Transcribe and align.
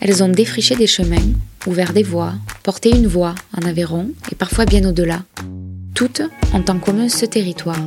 Elles 0.00 0.22
ont 0.22 0.28
défriché 0.28 0.76
des 0.76 0.86
chemins, 0.86 1.16
ouvert 1.66 1.92
des 1.92 2.02
voies, 2.02 2.34
porté 2.62 2.90
une 2.90 3.06
voix 3.06 3.34
en 3.56 3.66
Aveyron 3.66 4.10
et 4.30 4.34
parfois 4.34 4.66
bien 4.66 4.86
au-delà. 4.88 5.22
Toutes 5.94 6.22
ont 6.52 6.64
en 6.68 6.78
commun 6.78 7.08
ce 7.08 7.26
territoire. 7.26 7.80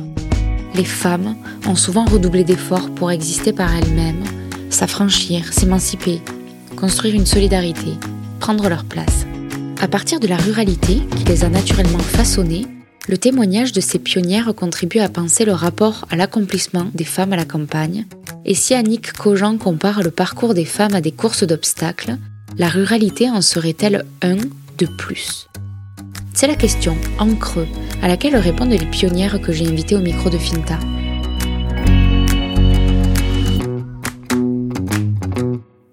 Les 0.74 0.84
femmes 0.84 1.36
ont 1.66 1.76
souvent 1.76 2.04
redoublé 2.04 2.42
d'efforts 2.42 2.90
pour 2.94 3.10
exister 3.10 3.52
par 3.52 3.72
elles-mêmes, 3.74 4.24
s'affranchir, 4.70 5.52
s'émanciper, 5.52 6.20
construire 6.76 7.14
une 7.14 7.26
solidarité, 7.26 7.92
prendre 8.40 8.68
leur 8.68 8.84
place. 8.84 9.26
À 9.80 9.86
partir 9.86 10.18
de 10.18 10.26
la 10.26 10.36
ruralité 10.36 11.00
qui 11.16 11.24
les 11.24 11.44
a 11.44 11.48
naturellement 11.48 11.98
façonnées, 11.98 12.66
le 13.06 13.18
témoignage 13.18 13.72
de 13.72 13.80
ces 13.80 13.98
pionnières 13.98 14.54
contribue 14.54 14.98
à 14.98 15.08
penser 15.08 15.44
le 15.44 15.52
rapport 15.52 16.06
à 16.10 16.16
l'accomplissement 16.16 16.90
des 16.94 17.04
femmes 17.04 17.34
à 17.34 17.36
la 17.36 17.44
campagne. 17.44 18.06
Et 18.44 18.54
si 18.54 18.74
Annick 18.74 19.12
Cogent 19.12 19.58
compare 19.58 20.02
le 20.02 20.10
parcours 20.10 20.54
des 20.54 20.64
femmes 20.64 20.94
à 20.94 21.00
des 21.00 21.12
courses 21.12 21.44
d'obstacles, 21.44 22.16
la 22.56 22.68
ruralité 22.68 23.28
en 23.28 23.42
serait-elle 23.42 24.06
un 24.22 24.36
de 24.78 24.86
plus? 24.86 25.48
C'est 26.32 26.46
la 26.46 26.56
question, 26.56 26.96
en 27.18 27.34
creux, 27.34 27.68
à 28.02 28.08
laquelle 28.08 28.36
répondent 28.36 28.70
les 28.70 28.86
pionnières 28.86 29.40
que 29.40 29.52
j'ai 29.52 29.66
invitées 29.66 29.96
au 29.96 30.00
micro 30.00 30.30
de 30.30 30.38
Finta. 30.38 30.78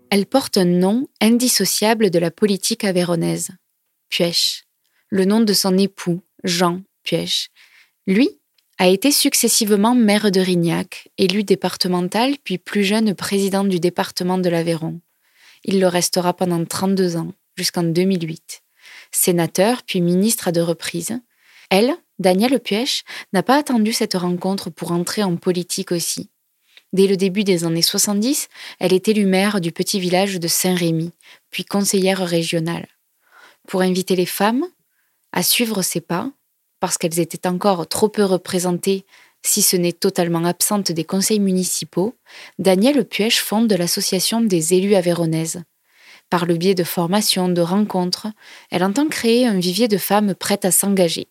Elle 0.10 0.26
porte 0.26 0.58
un 0.58 0.66
nom 0.66 1.08
indissociable 1.22 2.10
de 2.10 2.20
la 2.20 2.32
politique 2.32 2.84
avéronaise. 2.84 3.50
Puech, 4.10 4.66
le 5.10 5.26
nom 5.26 5.42
de 5.42 5.54
son 5.54 5.78
époux, 5.78 6.22
Jean, 6.44 6.82
Lui 8.08 8.30
a 8.78 8.88
été 8.88 9.12
successivement 9.12 9.94
maire 9.94 10.32
de 10.32 10.40
Rignac, 10.40 11.10
élu 11.18 11.44
départemental, 11.44 12.36
puis 12.44 12.58
plus 12.58 12.84
jeune 12.84 13.14
président 13.14 13.64
du 13.64 13.80
département 13.80 14.38
de 14.38 14.50
l'Aveyron. 14.50 15.02
Il 15.66 15.80
le 15.80 15.88
restera 15.88 16.34
pendant 16.34 16.64
32 16.66 17.18
ans, 17.18 17.32
jusqu'en 17.56 17.84
2008. 17.84 18.64
Sénateur, 19.12 19.84
puis 19.84 20.02
ministre 20.02 20.48
à 20.48 20.52
deux 20.52 20.64
reprises. 20.64 21.20
Elle, 21.70 21.96
Danielle 22.18 22.60
Puech, 22.60 23.04
n'a 23.34 23.44
pas 23.44 23.58
attendu 23.58 23.94
cette 23.94 24.16
rencontre 24.16 24.70
pour 24.70 24.92
entrer 24.92 25.24
en 25.24 25.36
politique 25.36 25.92
aussi. 25.92 26.30
Dès 26.94 27.08
le 27.08 27.16
début 27.16 27.44
des 27.44 27.64
années 27.64 27.82
70, 27.82 28.50
elle 28.80 28.94
est 28.94 29.08
élue 29.08 29.26
maire 29.26 29.62
du 29.62 29.72
petit 29.72 30.00
village 30.00 30.40
de 30.40 30.48
Saint-Rémy, 30.48 31.12
puis 31.50 31.64
conseillère 31.64 32.26
régionale. 32.26 32.88
Pour 33.68 33.82
inviter 33.82 34.16
les 34.16 34.26
femmes 34.26 34.66
à 35.32 35.44
suivre 35.44 35.82
ses 35.82 36.02
pas, 36.02 36.32
parce 36.82 36.98
qu'elles 36.98 37.20
étaient 37.22 37.48
encore 37.48 37.88
trop 37.88 38.10
peu 38.10 38.26
représentées, 38.26 39.06
si 39.44 39.62
ce 39.62 39.78
n'est 39.78 39.94
totalement 39.94 40.44
absentes 40.44 40.92
des 40.92 41.04
conseils 41.04 41.40
municipaux, 41.40 42.16
Danielle 42.60 43.06
Puech 43.06 43.40
fonde 43.40 43.72
l'association 43.72 44.42
des 44.42 44.74
élus 44.74 44.96
avéronaises. 44.96 45.62
Par 46.30 46.46
le 46.46 46.56
biais 46.56 46.76
de 46.76 46.84
formations, 46.84 47.50
de 47.50 47.62
rencontres, 47.62 48.28
elle 48.72 48.84
entend 48.84 49.08
créer 49.08 49.46
un 49.46 49.60
vivier 49.60 49.88
de 49.88 49.98
femmes 49.98 50.34
prêtes 50.34 50.66
à 50.66 50.72
s'engager. 50.72 51.28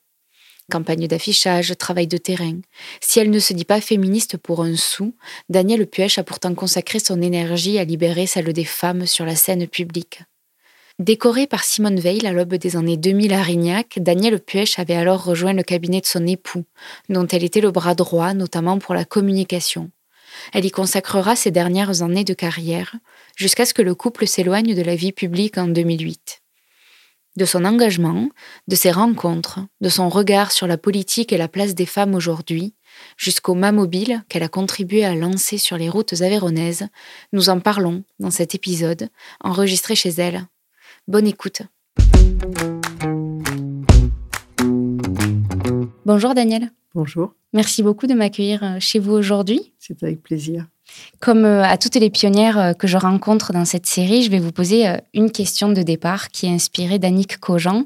Campagne 0.70 1.09
d'affichage, 1.09 1.77
travail 1.77 2.07
de 2.07 2.17
terrain. 2.17 2.61
Si 3.01 3.19
elle 3.19 3.31
ne 3.31 3.39
se 3.41 3.53
dit 3.53 3.64
pas 3.64 3.81
féministe 3.81 4.37
pour 4.37 4.62
un 4.62 4.77
sou, 4.77 5.17
Danielle 5.48 5.87
Puech 5.87 6.19
a 6.19 6.23
pourtant 6.23 6.55
consacré 6.55 7.01
son 7.01 7.20
énergie 7.20 7.79
à 7.79 7.85
libérer 7.85 8.27
celle 8.27 8.53
des 8.53 8.64
femmes 8.64 9.07
sur 9.07 9.25
la 9.25 9.35
scène 9.35 9.67
publique. 9.67 10.23
Décorée 11.01 11.47
par 11.47 11.65
Simone 11.65 11.98
Veil 11.98 12.27
à 12.27 12.33
l'aube 12.33 12.56
des 12.56 12.77
années 12.77 12.98
2000 12.98 13.33
à 13.33 13.41
Rignac, 13.41 13.98
Danielle 14.03 14.39
Puech 14.39 14.79
avait 14.79 14.97
alors 14.97 15.25
rejoint 15.25 15.55
le 15.55 15.62
cabinet 15.62 16.03
de 16.03 16.07
son 16.07 16.27
époux, 16.27 16.67
dont 17.09 17.27
elle 17.27 17.42
était 17.42 17.62
le 17.62 17.70
bras 17.70 17.95
droit, 17.95 18.34
notamment 18.34 18.79
pour 18.79 18.95
la 18.95 19.07
communication. 19.07 19.91
Elle 20.53 20.67
y 20.67 20.70
consacrera 20.70 21.37
ses 21.37 21.51
dernières 21.51 22.03
années 22.03 22.25
de 22.25 22.34
carrière, 22.34 22.97
jusqu'à 23.34 23.65
ce 23.65 23.73
que 23.73 23.81
le 23.81 23.95
couple 23.95 24.27
s'éloigne 24.27 24.75
de 24.75 24.83
la 24.83 24.95
vie 24.95 25.12
publique 25.12 25.57
en 25.57 25.69
2008. 25.69 26.42
De 27.36 27.47
son 27.47 27.64
engagement, 27.64 28.29
de 28.69 28.77
ses 28.77 28.91
rencontres, 28.91 29.61
de 29.80 29.89
son 29.89 30.11
regard 30.11 30.53
sur 30.53 30.67
la 30.67 30.77
politique 30.77 31.33
et 31.33 31.39
la 31.39 31.48
place 31.48 31.74
des 31.74 31.86
femmes 31.86 32.14
aujourd'hui, 32.14 32.74
jusqu'au 33.17 33.55
mât 33.55 33.73
mobile 33.73 34.23
qu'elle 34.29 34.42
a 34.42 34.48
contribué 34.48 35.07
à 35.07 35.14
lancer 35.14 35.57
sur 35.57 35.79
les 35.79 35.89
routes 35.89 36.20
avéronaises, 36.20 36.89
nous 37.33 37.48
en 37.48 37.58
parlons 37.58 38.05
dans 38.19 38.30
cet 38.30 38.55
épisode, 38.55 39.08
enregistré 39.41 39.95
chez 39.95 40.11
elle 40.11 40.47
Bonne 41.08 41.27
écoute. 41.27 41.62
Bonjour 46.05 46.34
Daniel. 46.34 46.70
Bonjour. 46.94 47.34
Merci 47.52 47.83
beaucoup 47.83 48.06
de 48.06 48.14
m'accueillir 48.14 48.62
euh, 48.62 48.77
chez 48.80 48.98
vous 48.98 49.12
aujourd'hui. 49.12 49.72
C'est 49.78 50.02
avec 50.02 50.22
plaisir. 50.22 50.66
Comme 51.20 51.44
euh, 51.44 51.64
à 51.64 51.78
toutes 51.78 51.96
les 51.96 52.11
pionnières 52.11 52.58
euh, 52.58 52.72
que 52.72 52.86
je 52.86 52.96
rencontre 52.96 53.52
dans 53.52 53.64
cette 53.64 53.86
série, 53.86 54.22
je 54.22 54.30
vais 54.30 54.38
vous 54.38 54.52
poser 54.52 54.86
une 55.14 55.30
question 55.30 55.70
de 55.70 55.83
départ 55.83 56.28
qui 56.28 56.46
est 56.46 56.50
inspirée 56.50 56.98
d'Annick 56.98 57.38
Cogent. 57.38 57.84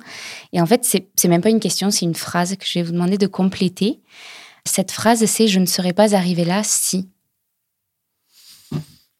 Et 0.52 0.60
en 0.60 0.66
fait, 0.66 0.84
c'est 0.84 1.28
même 1.28 1.42
pas 1.42 1.50
une 1.50 1.60
question, 1.60 1.90
c'est 1.90 2.04
une 2.04 2.14
phrase 2.14 2.56
que 2.56 2.64
je 2.66 2.78
vais 2.78 2.82
vous 2.82 2.92
demander 2.92 3.18
de 3.18 3.26
compléter. 3.26 4.00
Cette 4.64 4.90
phrase, 4.90 5.24
c'est 5.26 5.48
Je 5.48 5.60
ne 5.60 5.66
serais 5.66 5.92
pas 5.92 6.14
arrivée 6.14 6.44
là 6.44 6.62
si. 6.64 7.08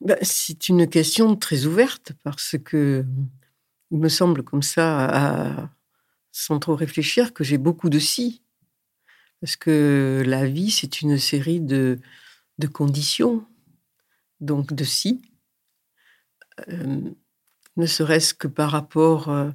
Ben, 0.01 0.19
c'est 0.21 0.69
une 0.69 0.87
question 0.87 1.35
très 1.37 1.65
ouverte 1.65 2.13
parce 2.23 2.57
que 2.63 3.05
il 3.95 4.01
me 4.01 4.09
semble 4.09 4.43
comme 4.43 4.65
ça, 4.65 5.71
sans 6.33 6.59
trop 6.59 6.75
réfléchir, 6.75 7.33
que 7.33 7.45
j'ai 7.45 7.59
beaucoup 7.59 7.89
de 7.89 8.01
si. 8.01 8.43
Parce 9.41 9.55
que 9.55 10.25
la 10.27 10.47
vie, 10.47 10.73
c'est 10.73 11.01
une 11.01 11.17
série 11.17 11.61
de, 11.61 12.01
conditions, 12.73 13.47
donc 14.41 14.73
de 14.73 14.83
si. 14.83 15.23
Euh, 16.69 17.03
ne 17.77 17.87
serait-ce 17.87 18.35
que 18.35 18.49
par 18.49 18.73
rapport, 18.73 19.29
euh, 19.29 19.53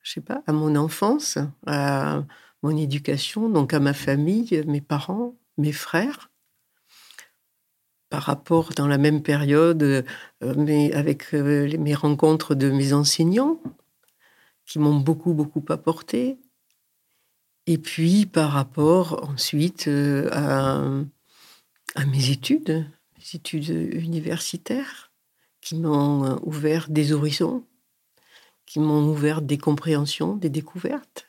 je 0.00 0.12
sais 0.12 0.20
pas, 0.22 0.42
à 0.46 0.52
mon 0.52 0.74
enfance, 0.74 1.36
à 1.66 2.24
mon 2.62 2.74
éducation, 2.74 3.50
donc 3.50 3.74
à 3.74 3.80
ma 3.80 3.92
famille, 3.92 4.64
mes 4.66 4.80
parents, 4.80 5.36
mes 5.58 5.72
frères, 5.72 6.30
par 8.08 8.22
rapport 8.22 8.70
dans 8.74 8.88
la 8.88 8.96
même 8.96 9.22
période, 9.22 9.82
euh, 9.82 10.02
mais 10.56 10.94
avec 10.94 11.34
mes 11.34 11.94
rencontres 11.94 12.54
de 12.54 12.70
mes 12.70 12.94
enseignants, 12.94 13.60
qui 14.66 14.78
m'ont 14.78 14.98
beaucoup, 14.98 15.34
beaucoup 15.34 15.64
apporté. 15.68 16.38
Et 17.66 17.78
puis, 17.78 18.26
par 18.26 18.50
rapport 18.50 19.28
ensuite 19.28 19.86
euh, 19.88 20.28
à, 21.94 22.04
mes 22.06 22.30
études, 22.30 22.90
mes 23.18 23.34
études 23.34 23.68
universitaires, 23.68 25.12
qui 25.60 25.76
m'ont 25.76 26.24
euh, 26.24 26.36
ouvert 26.42 26.88
des 26.88 27.12
horizons, 27.12 27.64
qui 28.66 28.80
m'ont 28.80 29.08
ouvert 29.08 29.42
des 29.42 29.58
compréhensions, 29.58 30.36
des 30.36 30.50
découvertes. 30.50 31.28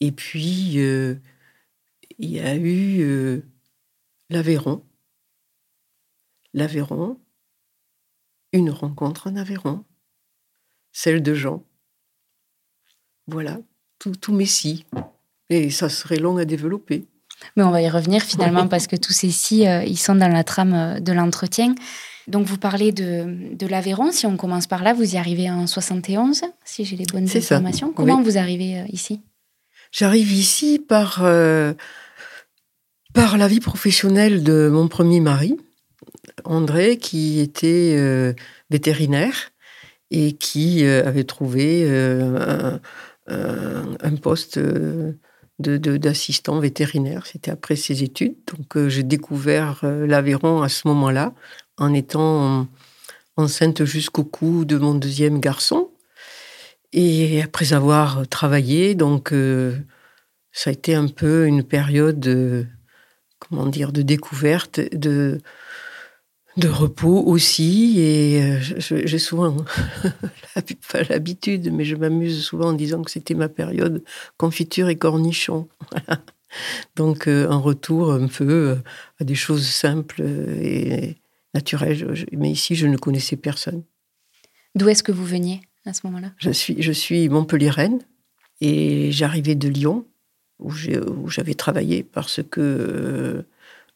Et 0.00 0.12
puis, 0.12 0.78
euh, 0.78 1.16
il 2.18 2.30
y 2.30 2.40
a 2.40 2.56
eu 2.56 3.42
l'Aveyron. 4.30 4.84
L'Aveyron, 6.54 7.20
une 8.52 8.70
rencontre 8.70 9.28
en 9.28 9.36
Aveyron, 9.36 9.84
celle 10.92 11.22
de 11.22 11.34
Jean, 11.34 11.64
voilà, 13.32 13.58
tout, 13.98 14.12
tout 14.12 14.32
messie. 14.32 14.84
Et 15.50 15.70
ça 15.70 15.88
serait 15.88 16.16
long 16.16 16.36
à 16.36 16.44
développer. 16.44 17.06
Mais 17.56 17.62
on 17.62 17.70
va 17.70 17.82
y 17.82 17.88
revenir 17.88 18.22
finalement 18.22 18.68
parce 18.68 18.86
que 18.86 18.96
tous 18.96 19.12
ces 19.12 19.30
si, 19.30 19.66
euh, 19.66 19.82
ils 19.84 19.98
sont 19.98 20.14
dans 20.14 20.28
la 20.28 20.44
trame 20.44 20.74
euh, 20.74 21.00
de 21.00 21.12
l'entretien. 21.12 21.74
Donc 22.28 22.46
vous 22.46 22.56
parlez 22.56 22.92
de, 22.92 23.54
de 23.54 23.66
l'Aveyron. 23.66 24.12
Si 24.12 24.26
on 24.26 24.36
commence 24.36 24.66
par 24.66 24.82
là, 24.82 24.94
vous 24.94 25.14
y 25.14 25.18
arrivez 25.18 25.50
en 25.50 25.66
71, 25.66 26.42
si 26.64 26.84
j'ai 26.84 26.96
les 26.96 27.06
bonnes 27.06 27.28
informations. 27.34 27.92
Comment 27.92 28.22
vous 28.22 28.38
arrivez 28.38 28.78
euh, 28.78 28.84
ici? 28.90 29.20
J'arrive 29.90 30.32
ici 30.32 30.78
par, 30.78 31.22
par 33.12 33.36
la 33.36 33.46
vie 33.46 33.60
professionnelle 33.60 34.42
de 34.42 34.70
mon 34.72 34.88
premier 34.88 35.20
mari, 35.20 35.58
André, 36.44 36.96
qui 36.96 37.40
était 37.40 38.34
vétérinaire 38.70 39.50
et 40.10 40.32
qui 40.32 40.82
avait 40.86 41.24
trouvé 41.24 41.86
un, 41.86 42.80
euh, 43.30 43.84
un 44.00 44.16
poste 44.16 44.58
euh, 44.58 45.12
d'assistant 45.58 46.58
vétérinaire. 46.58 47.26
C'était 47.26 47.50
après 47.52 47.76
ses 47.76 48.02
études. 48.02 48.34
Donc 48.46 48.76
euh, 48.76 48.88
j'ai 48.88 49.04
découvert 49.04 49.80
l'Aveyron 49.84 50.62
à 50.62 50.68
ce 50.68 50.88
moment-là, 50.88 51.32
en 51.78 51.92
étant 51.94 52.66
enceinte 53.36 53.84
jusqu'au 53.84 54.24
cou 54.24 54.64
de 54.64 54.76
mon 54.76 54.94
deuxième 54.94 55.40
garçon. 55.40 55.90
Et 56.92 57.42
après 57.42 57.72
avoir 57.72 58.26
travaillé, 58.28 58.94
donc 58.94 59.32
ça 60.52 60.68
a 60.68 60.72
été 60.72 60.94
un 60.94 61.08
peu 61.08 61.46
une 61.46 61.62
période, 61.62 62.68
comment 63.38 63.64
dire, 63.64 63.92
de 63.92 64.02
découverte, 64.02 64.78
de 64.94 65.40
de 66.56 66.68
repos 66.68 67.22
aussi. 67.24 67.98
Et 67.98 68.42
euh, 68.42 68.60
j'ai 68.60 69.18
souvent, 69.18 69.56
pas 70.92 71.02
l'habitude, 71.08 71.72
mais 71.72 71.84
je 71.84 71.96
m'amuse 71.96 72.44
souvent 72.44 72.68
en 72.68 72.72
disant 72.72 73.02
que 73.02 73.10
c'était 73.10 73.34
ma 73.34 73.48
période 73.48 74.02
confiture 74.36 74.88
et 74.88 74.96
cornichon. 74.96 75.68
Donc 76.96 77.28
euh, 77.28 77.48
un 77.48 77.56
retour 77.56 78.12
un 78.12 78.26
peu 78.26 78.44
euh, 78.48 78.76
à 79.20 79.24
des 79.24 79.34
choses 79.34 79.66
simples 79.66 80.22
et 80.22 81.16
naturelles. 81.54 82.14
Mais 82.32 82.50
ici, 82.50 82.74
je 82.74 82.86
ne 82.86 82.96
connaissais 82.96 83.36
personne. 83.36 83.82
D'où 84.74 84.88
est-ce 84.88 85.02
que 85.02 85.12
vous 85.12 85.24
veniez 85.24 85.62
à 85.84 85.92
ce 85.92 86.06
moment-là? 86.06 86.32
Je 86.38 86.50
suis, 86.50 86.80
je 86.82 86.92
suis 86.92 87.28
et 88.60 89.10
j'arrivais 89.10 89.54
de 89.54 89.68
Lyon 89.68 90.06
où 90.60 90.70
j'avais 91.28 91.54
travaillé 91.54 92.04
parce 92.04 92.40
que 92.48 93.44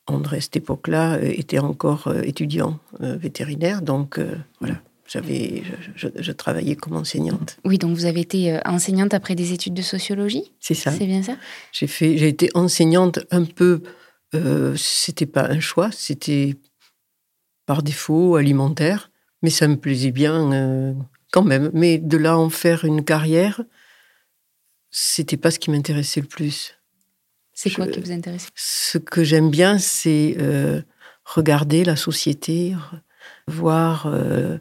André, 0.07 0.39
à 0.39 0.41
cette 0.41 0.57
époque-là, 0.57 1.19
était 1.23 1.59
encore 1.59 2.09
euh, 2.09 2.23
étudiant 2.23 2.79
euh, 3.01 3.17
vétérinaire. 3.17 3.83
Donc 3.83 4.21
voilà, 4.61 4.81
j'avais, 5.09 5.63
je, 5.95 6.33
travaillais 6.33 6.77
comme 6.77 6.97
enseignante. 6.97 7.59
Oui, 7.65 7.79
donc 7.79 7.97
vous 7.97 8.05
avez 8.05 8.21
été 8.21 8.61
enseignante 8.65 9.15
après 9.15 9.35
des 9.35 9.53
études 9.53 9.75
de 9.75 9.83
sociologie? 9.83 10.53
C'est 10.61 10.75
ça. 10.75 10.93
C'est 10.93 11.07
bien 11.07 11.23
ça? 11.23 11.37
J'ai, 11.73 11.87
fait, 11.87 12.17
j'ai 12.19 12.29
été 12.29 12.51
enseignante 12.55 13.21
un 13.31 13.45
peu. 13.45 13.83
c'était 14.77 15.27
pas 15.27 15.49
un 15.49 15.61
choix, 15.61 15.91
c'était 15.93 16.55
par 17.67 17.83
défaut 17.83 18.37
alimentaire, 18.37 19.11
mais 19.43 19.51
ça 19.51 19.67
me 19.67 19.77
plaisait 19.77 20.13
bien 20.13 20.95
quand 21.33 21.43
même. 21.45 21.71
Mais 21.75 21.99
de 21.99 22.17
là 22.17 22.39
en 22.39 22.51
faire 22.51 22.85
une 22.85 23.05
carrière, 23.05 23.63
c'était 24.91 25.37
pas 25.37 25.51
ce 25.51 25.59
qui 25.59 25.71
m'intéressait 25.71 26.21
le 26.21 26.27
plus. 26.27 26.76
C'est 27.57 27.71
quoi 27.71 27.87
qui 27.87 28.01
vous 28.01 28.13
intéresse? 28.13 28.49
Ce 28.55 28.99
que 28.99 29.25
j'aime 29.25 29.51
bien, 29.51 29.79
c'est 29.79 30.37
euh, 30.39 30.83
regarder 31.25 31.85
la 31.85 31.97
société, 31.97 32.75
voir 33.49 34.07
euh, 34.07 34.59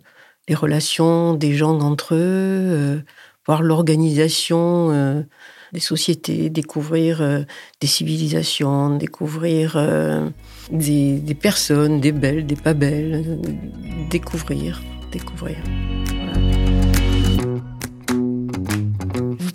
les 0.48 0.56
relations 0.56 1.34
des 1.34 1.54
gens 1.56 1.78
entre 1.82 2.16
eux, 2.16 2.18
euh, 2.18 3.00
voir 3.46 3.64
l'organisation 3.64 5.26
des 5.74 5.80
sociétés, 5.82 6.50
découvrir 6.50 7.46
des 7.82 7.88
civilisations, 7.88 8.96
découvrir 8.96 9.78
des, 10.72 11.20
des, 11.20 11.36
personnes, 11.36 12.00
des 12.00 12.14
belles, 12.14 12.48
des 12.48 12.56
pas 12.56 12.74
belles, 12.74 13.40
découvrir, 14.10 14.82
découvrir. 15.12 15.58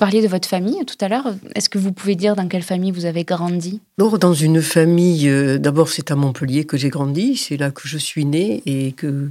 Parliez 0.00 0.22
de 0.22 0.28
votre 0.28 0.48
famille 0.48 0.82
tout 0.86 0.96
à 1.02 1.08
l'heure. 1.08 1.34
Est-ce 1.54 1.68
que 1.68 1.78
vous 1.78 1.92
pouvez 1.92 2.16
dire 2.16 2.34
dans 2.34 2.48
quelle 2.48 2.62
famille 2.62 2.90
vous 2.90 3.04
avez 3.04 3.24
grandi? 3.24 3.82
Dans 3.98 4.32
une 4.32 4.62
famille, 4.62 5.28
euh, 5.28 5.58
d'abord 5.58 5.90
c'est 5.90 6.10
à 6.10 6.16
Montpellier 6.16 6.64
que 6.64 6.78
j'ai 6.78 6.88
grandi, 6.88 7.36
c'est 7.36 7.58
là 7.58 7.70
que 7.70 7.86
je 7.86 7.98
suis 7.98 8.24
née 8.24 8.62
et 8.64 8.92
que, 8.92 9.30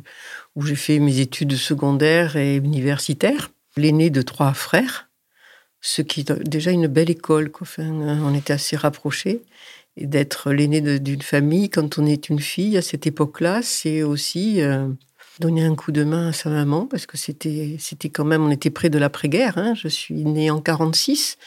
où 0.56 0.62
j'ai 0.62 0.76
fait 0.76 1.00
mes 1.00 1.20
études 1.20 1.56
secondaires 1.56 2.36
et 2.36 2.58
universitaires. 2.58 3.50
L'aîné 3.78 4.12
de 4.12 4.22
trois 4.22 4.54
frères, 4.54 5.10
ce 5.82 6.04
qui 6.04 6.22
est 6.22 6.32
déjà 6.48 6.70
une 6.70 6.88
belle 6.88 7.10
école. 7.10 7.52
Enfin, 7.62 7.90
on 8.24 8.36
était 8.36 8.54
assez 8.54 8.76
rapprochés. 8.76 9.42
Et 9.98 10.06
d'être 10.06 10.52
l'aîné 10.52 11.00
d'une 11.00 11.22
famille, 11.24 11.70
quand 11.70 11.98
on 11.98 12.06
est 12.06 12.30
une 12.30 12.40
fille 12.40 12.78
à 12.78 12.82
cette 12.82 13.08
époque-là, 13.08 13.62
c'est 13.64 14.04
aussi... 14.04 14.62
Euh, 14.62 14.88
donner 15.40 15.64
un 15.64 15.76
coup 15.76 15.92
de 15.92 16.04
main 16.04 16.30
à 16.30 16.34
sa 16.34 16.50
maman 16.50 16.86
parce 16.86 17.06
que 17.06 17.18
c'était 17.18 17.78
c'était 17.80 18.10
quand 18.10 18.26
même 18.26 18.44
on 18.44 18.52
était 18.52 18.70
près 18.70 18.90
de 18.90 19.00
l'après-guerre. 19.00 19.58
Hein. 19.58 19.74
Je 19.76 19.88
suis 19.88 20.24
née 20.26 20.52
en 20.52 20.62
46. 20.62 21.38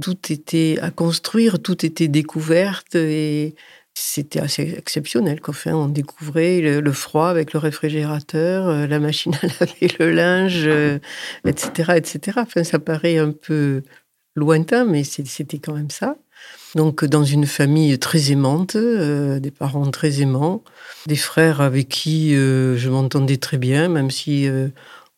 Tout 0.00 0.32
était 0.32 0.78
à 0.80 0.90
construire, 0.90 1.60
tout 1.60 1.84
était 1.84 2.08
découverte 2.08 2.94
et 2.94 3.56
c'était 3.94 4.40
assez 4.40 4.74
exceptionnel. 4.78 5.40
Enfin, 5.48 5.74
on 5.74 5.88
découvrait 5.88 6.60
le, 6.60 6.92
froid 6.92 7.28
avec 7.28 7.52
le 7.52 7.58
réfrigérateur, 7.58 8.68
euh, 8.68 8.86
la 8.86 9.00
machine 9.00 9.34
à 9.42 9.46
laver 9.46 9.94
le 9.98 10.12
linge, 10.12 10.68
etc., 11.44 11.90
euh, 11.90 11.94
etc. 11.94 12.38
Enfin, 12.40 12.64
ça 12.64 12.78
paraît 12.78 13.18
un 13.18 13.32
peu 13.32 13.82
lointain, 14.36 14.84
mais 14.84 15.04
c'était 15.04 15.58
quand 15.58 15.74
même 15.74 15.90
ça. 15.90 16.16
Donc 16.74 17.04
dans 17.04 17.24
une 17.24 17.46
famille 17.46 17.98
très 17.98 18.30
aimante, 18.30 18.76
euh, 18.76 19.40
des 19.40 19.50
parents 19.50 19.90
très 19.90 20.20
aimants, 20.20 20.62
des 21.06 21.16
frères 21.16 21.60
avec 21.60 21.88
qui 21.88 22.34
euh, 22.34 22.76
je 22.76 22.88
m'entendais 22.88 23.38
très 23.38 23.58
bien, 23.58 23.88
même 23.88 24.10
si 24.10 24.46
euh, 24.46 24.68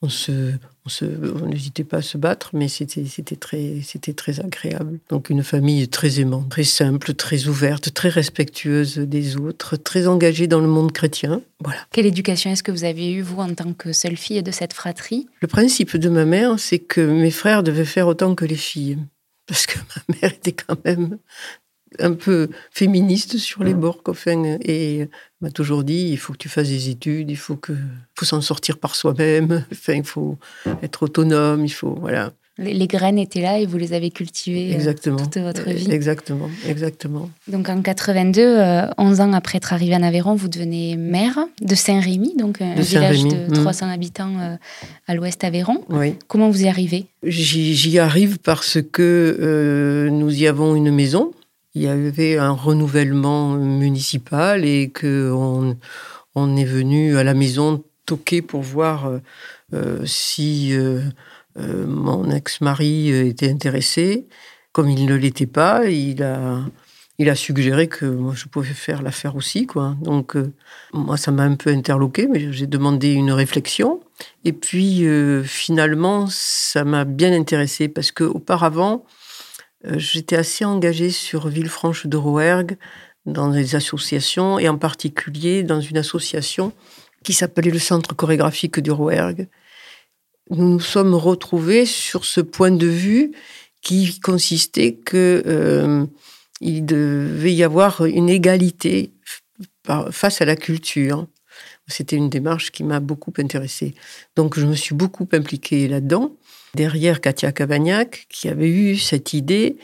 on 0.00 0.08
se 0.08 0.52
on 0.84 1.46
n'hésitait 1.46 1.84
pas 1.84 1.98
à 1.98 2.02
se 2.02 2.18
battre, 2.18 2.50
mais 2.54 2.66
c'était 2.66 3.36
très, 3.36 3.80
très 4.16 4.40
agréable. 4.40 4.98
Donc 5.08 5.30
une 5.30 5.44
famille 5.44 5.86
très 5.88 6.18
aimante, 6.18 6.48
très 6.48 6.64
simple, 6.64 7.14
très 7.14 7.46
ouverte, 7.46 7.94
très 7.94 8.08
respectueuse 8.08 8.98
des 8.98 9.36
autres, 9.36 9.76
très 9.76 10.08
engagée 10.08 10.48
dans 10.48 10.60
le 10.60 10.66
monde 10.66 10.90
chrétien. 10.90 11.40
Voilà. 11.62 11.78
Quelle 11.92 12.06
éducation 12.06 12.50
est-ce 12.50 12.64
que 12.64 12.72
vous 12.72 12.82
avez 12.82 13.12
eue, 13.12 13.22
vous, 13.22 13.40
en 13.40 13.54
tant 13.54 13.72
que 13.74 13.92
seule 13.92 14.16
fille 14.16 14.42
de 14.42 14.50
cette 14.50 14.72
fratrie? 14.72 15.28
Le 15.40 15.46
principe 15.46 15.96
de 15.96 16.08
ma 16.08 16.24
mère, 16.24 16.58
c'est 16.58 16.80
que 16.80 17.00
mes 17.00 17.30
frères 17.30 17.62
devaient 17.62 17.84
faire 17.84 18.08
autant 18.08 18.34
que 18.34 18.44
les 18.44 18.56
filles 18.56 18.98
parce 19.52 19.66
que 19.66 19.78
ma 19.78 20.16
mère 20.16 20.32
était 20.32 20.52
quand 20.52 20.82
même 20.82 21.18
un 21.98 22.14
peu 22.14 22.48
féministe 22.70 23.36
sur 23.36 23.62
les 23.62 23.74
bords, 23.74 24.00
enfin, 24.06 24.56
et 24.62 25.10
m'a 25.42 25.50
toujours 25.50 25.84
dit 25.84 26.08
il 26.08 26.16
faut 26.16 26.32
que 26.32 26.38
tu 26.38 26.48
fasses 26.48 26.68
des 26.68 26.88
études, 26.88 27.30
il 27.30 27.36
faut 27.36 27.56
que 27.56 27.74
faut 28.18 28.24
s'en 28.24 28.40
sortir 28.40 28.78
par 28.78 28.94
soi-même, 28.94 29.66
enfin, 29.70 29.92
il 29.92 30.04
faut 30.04 30.38
être 30.82 31.02
autonome, 31.02 31.66
il 31.66 31.72
faut 31.72 31.94
voilà. 32.00 32.32
Les, 32.58 32.86
graines 32.86 33.18
étaient 33.18 33.40
là 33.40 33.58
et 33.58 33.64
vous 33.64 33.78
les 33.78 33.94
avez 33.94 34.10
cultivées 34.10 34.76
euh, 34.76 34.92
toute 34.92 35.38
votre 35.38 35.70
vie. 35.70 35.90
Exactement, 35.90 36.50
exactement. 36.68 37.30
Donc 37.48 37.70
en 37.70 37.80
82, 37.80 38.42
11 38.98 39.20
euh, 39.20 39.24
ans 39.24 39.32
après 39.32 39.56
être 39.56 39.72
arrivé 39.72 39.96
en 39.96 40.02
Aveyron, 40.02 40.34
vous 40.34 40.48
devenez 40.48 40.96
maire 40.96 41.38
de 41.62 41.74
Saint-Rémy, 41.74 42.36
donc 42.36 42.60
un 42.60 42.74
village 42.74 43.24
de 43.24 43.54
300 43.54 43.86
mmh. 43.86 43.90
habitants 43.90 44.38
euh, 44.38 44.56
à 45.06 45.14
l'ouest 45.14 45.42
Aveyron. 45.44 45.82
Oui. 45.88 46.14
Comment 46.28 46.50
vous 46.50 46.64
y 46.64 46.68
arrivez? 46.68 47.06
J'y 47.22 47.98
arrive 47.98 48.38
parce 48.38 48.78
que 48.82 50.08
nous 50.10 50.34
y 50.34 50.46
avons 50.46 50.74
une 50.74 50.90
maison. 50.90 51.32
Il 51.74 51.82
y 51.82 51.88
avait 51.88 52.36
un 52.36 52.52
renouvellement 52.52 53.52
municipal 53.52 54.66
et 54.66 54.90
qu'on 54.90 55.78
on 56.34 56.56
est 56.56 56.66
venu 56.66 57.16
à 57.16 57.24
la 57.24 57.32
maison 57.32 57.82
toquer 58.04 58.42
pour 58.42 58.60
voir 58.60 59.10
si 60.04 60.74
euh, 60.74 61.00
mon 61.56 62.30
ex-mari 62.30 63.10
était 63.10 63.50
intéressé. 63.50 64.26
Comme 64.72 64.88
il 64.88 65.04
ne 65.04 65.14
l'était 65.14 65.46
pas, 65.46 65.86
il 65.86 66.22
a, 66.22 66.60
il 67.18 67.28
a 67.28 67.34
suggéré 67.34 67.88
que 67.88 68.18
je 68.34 68.46
pouvais 68.46 68.72
faire 68.72 69.02
l'affaire 69.02 69.36
aussi. 69.36 69.66
Quoi. 69.66 69.96
Donc, 70.00 70.34
euh, 70.34 70.52
moi, 70.92 71.16
ça 71.16 71.30
m'a 71.30 71.42
un 71.42 71.56
peu 71.56 71.70
interloqué, 71.70 72.26
mais 72.26 72.52
j'ai 72.52 72.66
demandé 72.66 73.12
une 73.12 73.32
réflexion. 73.32 74.00
Et 74.44 74.52
puis, 74.52 75.04
euh, 75.06 75.42
finalement, 75.42 76.26
ça 76.28 76.84
m'a 76.84 77.04
bien 77.04 77.32
intéressé 77.32 77.88
parce 77.88 78.12
qu'auparavant, 78.12 79.04
j'étais 79.84 80.36
assez 80.36 80.64
engagée 80.64 81.10
sur 81.10 81.48
Villefranche 81.48 82.06
de 82.06 82.16
Rouergue 82.16 82.76
dans 83.26 83.50
des 83.50 83.74
associations 83.74 84.58
et 84.58 84.68
en 84.68 84.78
particulier 84.78 85.62
dans 85.62 85.80
une 85.80 85.98
association 85.98 86.72
qui 87.24 87.32
s'appelait 87.32 87.70
le 87.70 87.78
Centre 87.78 88.14
chorégraphique 88.14 88.80
du 88.80 88.90
Rouergue 88.90 89.48
nous 90.50 90.68
nous 90.68 90.80
sommes 90.80 91.14
retrouvés 91.14 91.86
sur 91.86 92.24
ce 92.24 92.40
point 92.40 92.70
de 92.70 92.86
vue 92.86 93.32
qui 93.80 94.20
consistait 94.20 94.94
que 94.94 95.42
euh, 95.46 96.06
il 96.60 96.86
devait 96.86 97.52
y 97.52 97.64
avoir 97.64 98.04
une 98.04 98.28
égalité 98.28 99.12
face 100.10 100.40
à 100.40 100.44
la 100.44 100.56
culture. 100.56 101.26
C'était 101.88 102.16
une 102.16 102.30
démarche 102.30 102.70
qui 102.70 102.84
m'a 102.84 103.00
beaucoup 103.00 103.32
intéressée. 103.38 103.94
Donc 104.36 104.58
je 104.58 104.66
me 104.66 104.74
suis 104.74 104.94
beaucoup 104.94 105.28
impliquée 105.32 105.88
là-dedans. 105.88 106.36
Derrière 106.74 107.20
Katia 107.20 107.52
Cavagnac, 107.52 108.26
qui 108.28 108.48
avait 108.48 108.70
eu 108.70 108.96
cette 108.96 109.34
idée 109.34 109.76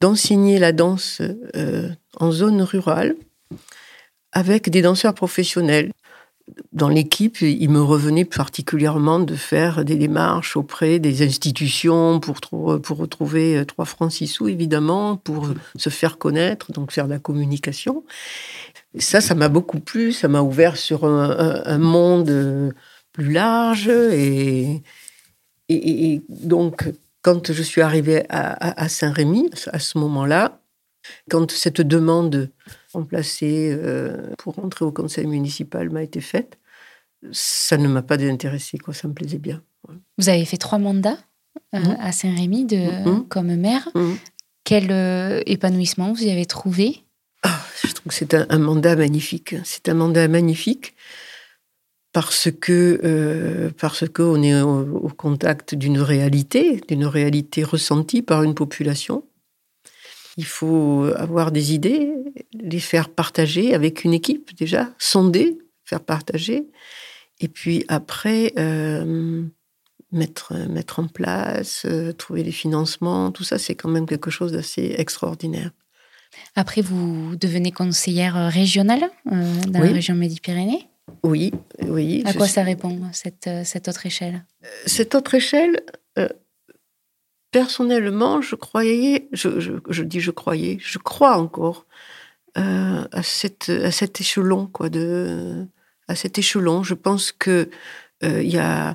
d'enseigner 0.00 0.58
la 0.58 0.72
danse 0.72 1.22
euh, 1.56 1.88
en 2.16 2.30
zone 2.30 2.60
rurale 2.62 3.16
avec 4.32 4.68
des 4.68 4.82
danseurs 4.82 5.14
professionnels 5.14 5.90
dans 6.72 6.88
l'équipe, 6.88 7.40
il 7.40 7.68
me 7.70 7.82
revenait 7.82 8.24
particulièrement 8.24 9.18
de 9.18 9.34
faire 9.34 9.84
des 9.84 9.96
démarches 9.96 10.56
auprès 10.56 10.98
des 10.98 11.22
institutions 11.22 12.20
pour, 12.20 12.40
pour 12.40 12.96
retrouver 12.96 13.64
3 13.66 13.82
euh, 13.82 13.86
francs 13.86 14.12
6 14.12 14.26
sous, 14.28 14.48
évidemment, 14.48 15.16
pour 15.16 15.48
se 15.76 15.90
faire 15.90 16.18
connaître, 16.18 16.72
donc 16.72 16.92
faire 16.92 17.06
de 17.06 17.12
la 17.12 17.18
communication. 17.18 18.04
ça, 18.98 19.20
ça 19.20 19.34
m'a 19.34 19.48
beaucoup 19.48 19.80
plu, 19.80 20.12
ça 20.12 20.28
m'a 20.28 20.40
ouvert 20.40 20.76
sur 20.76 21.04
un, 21.04 21.78
monde 21.78 22.30
euh, 22.30 22.70
plus 23.12 23.32
large. 23.32 23.88
Et, 23.88 24.82
et, 25.68 26.22
donc, 26.28 26.92
quand 27.22 27.52
je 27.52 27.62
suis 27.62 27.80
arrivée 27.80 28.24
à, 28.28 28.82
à 28.82 28.88
Saint-Rémy, 28.88 29.50
à 29.72 29.80
ce 29.80 29.98
moment-là, 29.98 30.60
quand 31.30 31.50
cette 31.50 31.80
demande 31.80 32.50
remplacée 32.92 33.70
euh, 33.72 34.34
pour 34.38 34.54
rentrer 34.54 34.84
au 34.84 34.92
conseil 34.92 35.26
municipal 35.26 35.90
m'a 35.90 36.02
été 36.02 36.20
faite, 36.20 36.58
ça 37.32 37.76
ne 37.76 37.88
m'a 37.88 38.02
pas 38.02 38.16
désintéressé, 38.16 38.78
quoi. 38.78 38.94
Ça 38.94 39.08
me 39.08 39.14
plaisait 39.14 39.38
bien. 39.38 39.62
Vous 40.18 40.28
avez 40.28 40.44
fait 40.44 40.56
trois 40.56 40.78
mandats 40.78 41.18
euh, 41.74 41.78
mmh. 41.78 41.96
à 42.00 42.12
Saint-Rémy 42.12 42.64
de, 42.64 43.08
mmh. 43.08 43.28
comme 43.28 43.54
maire. 43.56 43.88
Mmh. 43.94 44.14
Quel 44.64 44.90
euh, 44.90 45.42
épanouissement 45.46 46.12
vous 46.12 46.24
y 46.24 46.30
avez 46.30 46.46
trouvé? 46.46 47.04
Ah, 47.42 47.60
Je 47.84 47.92
trouve 47.92 48.08
que 48.08 48.14
c'est 48.14 48.34
un, 48.34 48.58
mandat 48.58 48.96
magnifique. 48.96 49.54
C'est 49.64 49.88
un 49.88 49.94
mandat 49.94 50.28
magnifique 50.28 50.94
parce 52.12 52.48
que 52.50 53.70
parce 53.78 54.08
qu'on 54.08 54.42
est 54.42 54.58
au 54.62 55.10
contact 55.16 55.74
d'une 55.74 56.00
réalité, 56.00 56.80
d'une 56.88 57.04
réalité 57.04 57.62
ressentie 57.62 58.22
par 58.22 58.42
une 58.42 58.54
population 58.54 59.22
il 60.36 60.44
faut 60.44 61.10
avoir 61.16 61.50
des 61.50 61.72
idées, 61.72 62.12
les 62.52 62.80
faire 62.80 63.08
partager 63.08 63.74
avec 63.74 64.04
une 64.04 64.12
équipe 64.12 64.54
déjà, 64.56 64.90
sonder, 64.98 65.58
faire 65.84 66.00
partager. 66.00 66.66
Et 67.40 67.48
puis 67.48 67.84
après, 67.88 68.52
euh, 68.58 69.44
mettre, 70.12 70.54
mettre 70.68 71.00
en 71.00 71.08
place, 71.08 71.84
euh, 71.86 72.12
trouver 72.12 72.42
les 72.42 72.52
financements, 72.52 73.30
tout 73.30 73.44
ça, 73.44 73.58
c'est 73.58 73.74
quand 73.74 73.88
même 73.88 74.06
quelque 74.06 74.30
chose 74.30 74.52
d'assez 74.52 74.94
extraordinaire. 74.98 75.70
Après, 76.54 76.82
vous 76.82 77.34
devenez 77.36 77.72
conseillère 77.72 78.52
régionale 78.52 79.08
dans 79.24 79.80
la 79.80 79.92
région 79.92 80.14
Midi-Pyrénées 80.14 80.86
Oui, 81.22 81.52
oui. 81.86 82.22
À 82.26 82.34
quoi 82.34 82.46
ça 82.46 82.62
répond, 82.62 83.00
cette, 83.12 83.48
cette 83.64 83.88
autre 83.88 84.04
échelle? 84.04 84.44
Cette 84.84 85.14
autre 85.14 85.34
échelle, 85.34 85.80
personnellement, 87.56 88.42
je 88.42 88.54
croyais, 88.54 89.28
je, 89.32 90.02
dis 90.02 90.20
je 90.20 90.30
croyais, 90.30 90.76
je 90.80 90.98
crois 90.98 91.38
encore 91.38 91.86
à, 92.54 93.22
cette, 93.22 93.70
à 93.70 93.90
cet 93.90 94.20
échelon, 94.20 94.66
quoi, 94.66 94.90
de, 94.90 95.64
à 96.06 96.14
cet 96.14 96.38
échelon. 96.38 96.82
Je 96.82 96.92
pense 96.92 97.32
que 97.32 97.70
il 98.22 98.50
y 98.50 98.58
a 98.58 98.94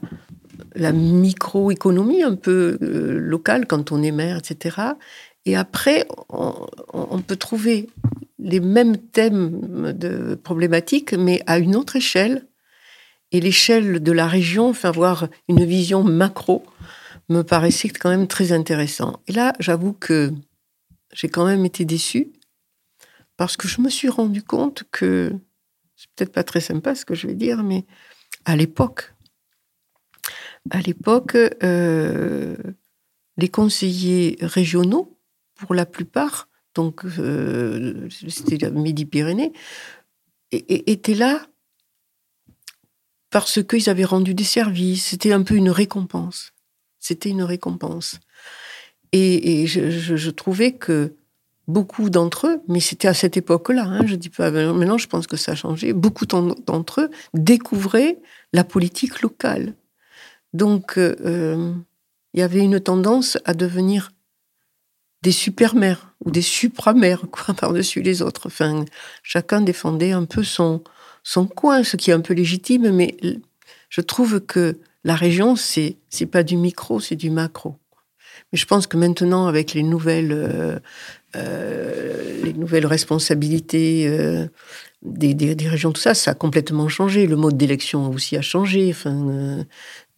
la 0.75 0.91
microéconomie 0.91 2.23
un 2.23 2.35
peu 2.35 2.77
euh, 2.81 3.19
locale 3.19 3.65
quand 3.65 3.91
on 3.91 4.01
est 4.03 4.11
maire, 4.11 4.37
etc. 4.37 4.77
Et 5.45 5.55
après, 5.55 6.07
on, 6.29 7.19
peut 7.25 7.35
trouver 7.35 7.89
les 8.37 8.59
mêmes 8.59 8.97
thèmes 8.97 9.91
de 9.93 10.35
problématiques, 10.35 11.13
mais 11.13 11.41
à 11.47 11.57
une 11.57 11.75
autre 11.75 11.95
échelle. 11.95 12.45
Et 13.31 13.39
l'échelle 13.39 14.03
de 14.03 14.11
la 14.11 14.27
région, 14.27 14.69
enfin, 14.69 14.89
avoir 14.89 15.29
une 15.47 15.63
vision 15.63 16.03
macro, 16.03 16.63
me 17.31 17.43
paraissait 17.43 17.89
quand 17.89 18.09
même 18.09 18.27
très 18.27 18.51
intéressant. 18.51 19.21
Et 19.27 19.31
là, 19.31 19.53
j'avoue 19.59 19.93
que 19.93 20.31
j'ai 21.13 21.29
quand 21.29 21.45
même 21.45 21.65
été 21.65 21.85
déçue, 21.85 22.31
parce 23.37 23.57
que 23.57 23.67
je 23.67 23.81
me 23.81 23.89
suis 23.89 24.09
rendu 24.09 24.43
compte 24.43 24.83
que, 24.91 25.33
c'est 25.95 26.09
peut-être 26.15 26.31
pas 26.31 26.43
très 26.43 26.61
sympa 26.61 26.95
ce 26.95 27.05
que 27.05 27.15
je 27.15 27.27
vais 27.27 27.35
dire, 27.35 27.63
mais 27.63 27.85
à 28.45 28.55
l'époque, 28.55 29.13
à 30.69 30.79
l'époque, 30.81 31.35
euh, 31.63 32.55
les 33.37 33.49
conseillers 33.49 34.37
régionaux, 34.41 35.17
pour 35.55 35.73
la 35.75 35.85
plupart, 35.85 36.49
donc 36.73 37.05
euh, 37.05 38.07
c'était 38.27 38.71
Midi-Pyrénées, 38.71 39.53
étaient 40.51 41.13
là 41.13 41.45
parce 43.29 43.63
qu'ils 43.63 43.89
avaient 43.89 44.05
rendu 44.05 44.33
des 44.33 44.43
services. 44.43 45.07
C'était 45.07 45.31
un 45.31 45.41
peu 45.43 45.55
une 45.55 45.69
récompense. 45.69 46.51
C'était 47.01 47.29
une 47.29 47.43
récompense. 47.43 48.19
Et, 49.11 49.67
je, 49.67 50.29
trouvais 50.29 50.71
que 50.71 51.15
beaucoup 51.67 52.09
d'entre 52.09 52.47
eux, 52.47 52.61
mais 52.69 52.79
c'était 52.79 53.09
à 53.09 53.13
cette 53.13 53.35
époque-là, 53.35 53.83
hein, 53.83 54.05
je 54.05 54.15
dis 54.15 54.29
pas 54.29 54.51
maintenant, 54.51 54.97
je 54.97 55.07
pense 55.07 55.27
que 55.27 55.35
ça 55.35 55.51
a 55.51 55.55
changé. 55.55 55.91
Beaucoup 55.91 56.25
d'entre 56.25 57.01
eux 57.01 57.09
découvraient 57.33 58.19
la 58.53 58.63
politique 58.63 59.21
locale. 59.21 59.73
Donc, 60.53 60.97
euh, 60.97 61.15
euh, 61.25 61.73
il 62.33 62.39
y 62.39 62.43
avait 62.43 62.61
une 62.61 62.79
tendance 62.79 63.37
à 63.43 63.53
devenir 63.53 64.11
des 65.21 65.31
super-mères 65.31 66.13
ou 66.23 66.31
des 66.31 66.41
supra-mères, 66.41 67.25
par-dessus 67.57 68.01
les 68.01 68.21
autres. 68.21 68.47
Enfin, 68.47 68.85
chacun 69.23 69.61
défendait 69.61 70.11
un 70.11 70.25
peu 70.25 70.43
son, 70.43 70.83
son 71.23 71.47
coin, 71.47 71.83
ce 71.83 71.97
qui 71.97 72.11
est 72.11 72.13
un 72.13 72.21
peu 72.21 72.33
légitime, 72.33 72.91
mais 72.91 73.17
je 73.89 74.01
trouve 74.01 74.39
que 74.39 74.77
la 75.03 75.15
région, 75.15 75.55
c'est, 75.55 75.97
c'est 76.09 76.25
pas 76.25 76.43
du 76.43 76.57
micro, 76.57 76.99
c'est 76.99 77.15
du 77.15 77.29
macro. 77.29 77.75
Mais 78.51 78.57
je 78.57 78.65
pense 78.65 78.87
que 78.87 78.97
maintenant, 78.97 79.47
avec 79.47 79.73
les 79.73 79.83
nouvelles, 79.83 80.31
euh, 81.35 82.43
les 82.43 82.53
nouvelles 82.53 82.85
responsabilités 82.85 84.07
des, 85.01 85.33
des, 85.33 85.67
régions, 85.67 85.91
tout 85.91 86.01
ça, 86.01 86.13
ça 86.13 86.31
a 86.31 86.33
complètement 86.33 86.87
changé. 86.87 87.27
Le 87.27 87.35
mode 87.35 87.57
d'élection 87.57 88.09
aussi 88.09 88.37
a 88.37 88.41
changé. 88.41 88.89
Enfin, 88.91 89.65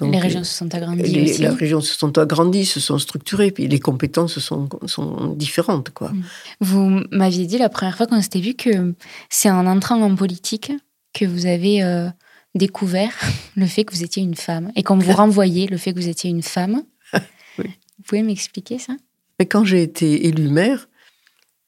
les 0.02 0.20
régions 0.20 0.44
se 0.44 0.54
sont 0.54 0.74
agrandies 0.74 1.04
les, 1.04 1.32
aussi. 1.32 1.42
Les 1.42 1.50
régions 1.50 1.82
se 1.82 1.98
sont 1.98 2.18
agrandies, 2.18 2.66
se 2.66 2.80
sont 2.80 2.98
structurées, 2.98 3.52
puis 3.52 3.68
les 3.68 3.80
compétences 3.80 4.40
sont, 4.40 4.68
sont 4.86 5.34
différentes. 5.36 5.92
Quoi. 5.92 6.10
Mm. 6.10 6.24
Vous 6.62 7.02
m'aviez 7.12 7.46
dit 7.46 7.58
la 7.58 7.70
première 7.70 7.96
fois 7.96 8.08
qu'on 8.08 8.22
s'était 8.22 8.42
vu 8.42 8.54
que 8.56 8.94
c'est 9.30 9.50
en 9.50 9.66
entrant 9.66 10.02
en 10.02 10.16
politique 10.16 10.72
que 11.14 11.26
vous 11.26 11.46
avez 11.46 11.84
euh, 11.84 12.10
découvert 12.56 13.14
le 13.56 13.66
fait 13.66 13.84
que 13.84 13.94
vous 13.94 14.04
étiez 14.04 14.24
une 14.24 14.36
femme 14.36 14.72
et 14.76 14.84
qu'on 14.84 14.98
vous 14.98 15.12
renvoyait 15.14 15.68
le 15.68 15.78
fait 15.78 15.94
que 15.94 16.00
vous 16.00 16.10
étiez 16.10 16.30
une 16.30 16.44
femme. 16.44 16.84
Vous 17.58 18.04
pouvez 18.08 18.24
m'expliquer 18.24 18.80
ça? 18.80 18.94
Mais 19.40 19.46
Quand 19.46 19.64
j'ai 19.64 19.82
été 19.82 20.28
élue 20.28 20.50
maire, 20.50 20.90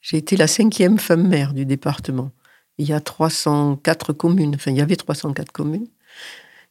j'ai 0.02 0.18
été 0.18 0.36
la 0.36 0.48
cinquième 0.48 0.98
femme 0.98 1.28
maire 1.28 1.54
du 1.54 1.66
département. 1.66 2.32
Il 2.78 2.88
y 2.88 2.94
a 2.94 3.00
304 3.00 4.12
communes, 4.12 4.56
enfin 4.56 4.72
il 4.72 4.78
y 4.78 4.82
avait 4.82 4.96
304 4.96 5.52
communes. 5.52 5.88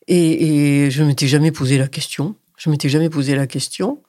Et, 0.06 0.88
je 0.90 1.02
ne 1.02 1.08
m'étais 1.08 1.26
jamais 1.26 1.50
posé 1.50 1.78
la 1.78 1.88
question. 1.88 2.36
Je 2.58 2.70
m'étais 2.70 2.88
jamais 2.88 3.08
posé 3.08 3.34
la 3.34 3.46
question. 3.46 4.02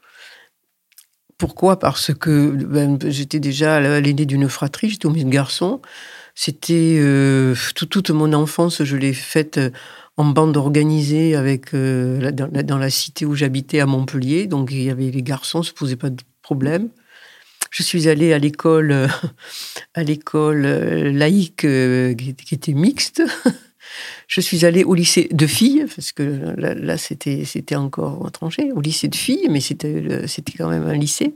Pourquoi? 1.37 1.79
Parce 1.79 2.13
que 2.13 2.51
ben, 2.51 2.99
j'étais 3.07 3.39
déjà 3.39 3.79
l'aîné 3.99 4.25
d'une 4.25 4.49
fratrie, 4.49 4.89
j'étais 4.89 5.05
au 5.05 5.11
milieu 5.11 5.25
de 5.25 5.29
garçons. 5.29 5.81
C'était 6.35 6.97
euh, 6.99 7.55
toute 7.75 8.09
mon 8.09 8.33
enfance, 8.33 8.83
je 8.83 8.97
l'ai 8.97 9.13
faite 9.13 9.57
euh, 9.57 9.69
en 10.17 10.25
bande 10.25 10.57
organisée 10.57 11.33
avec 11.33 11.73
euh, 11.73 12.29
dans, 12.31 12.77
la 12.77 12.89
cité 12.89 13.25
où 13.25 13.35
j'habitais 13.35 13.79
à 13.79 13.85
Montpellier. 13.85 14.45
Donc 14.45 14.69
il 14.71 14.83
y 14.83 14.89
avait 14.89 15.09
les 15.11 15.23
garçons, 15.23 15.63
ça 15.63 15.71
posait 15.73 15.95
pas 15.95 16.09
de 16.09 16.21
problème. 16.41 16.89
Je 17.71 17.83
suis 17.83 18.09
allée 18.09 18.33
à 18.33 18.37
l'école, 18.37 19.07
à 19.93 20.03
l'école 20.03 20.61
laïque 20.61 21.61
qui 21.61 22.55
était 22.55 22.73
mixte. 22.73 23.23
Je 24.27 24.41
suis 24.41 24.65
allée 24.65 24.83
au 24.83 24.93
lycée 24.93 25.27
de 25.31 25.47
filles, 25.47 25.85
parce 25.95 26.11
que 26.11 26.53
là, 26.57 26.97
c'était, 26.97 27.43
c'était 27.45 27.75
encore 27.75 28.25
étranger, 28.27 28.71
au 28.73 28.81
lycée 28.81 29.07
de 29.07 29.15
filles, 29.15 29.47
mais 29.49 29.59
c'était, 29.59 30.27
c'était 30.27 30.53
quand 30.57 30.69
même 30.69 30.87
un 30.87 30.93
lycée. 30.93 31.35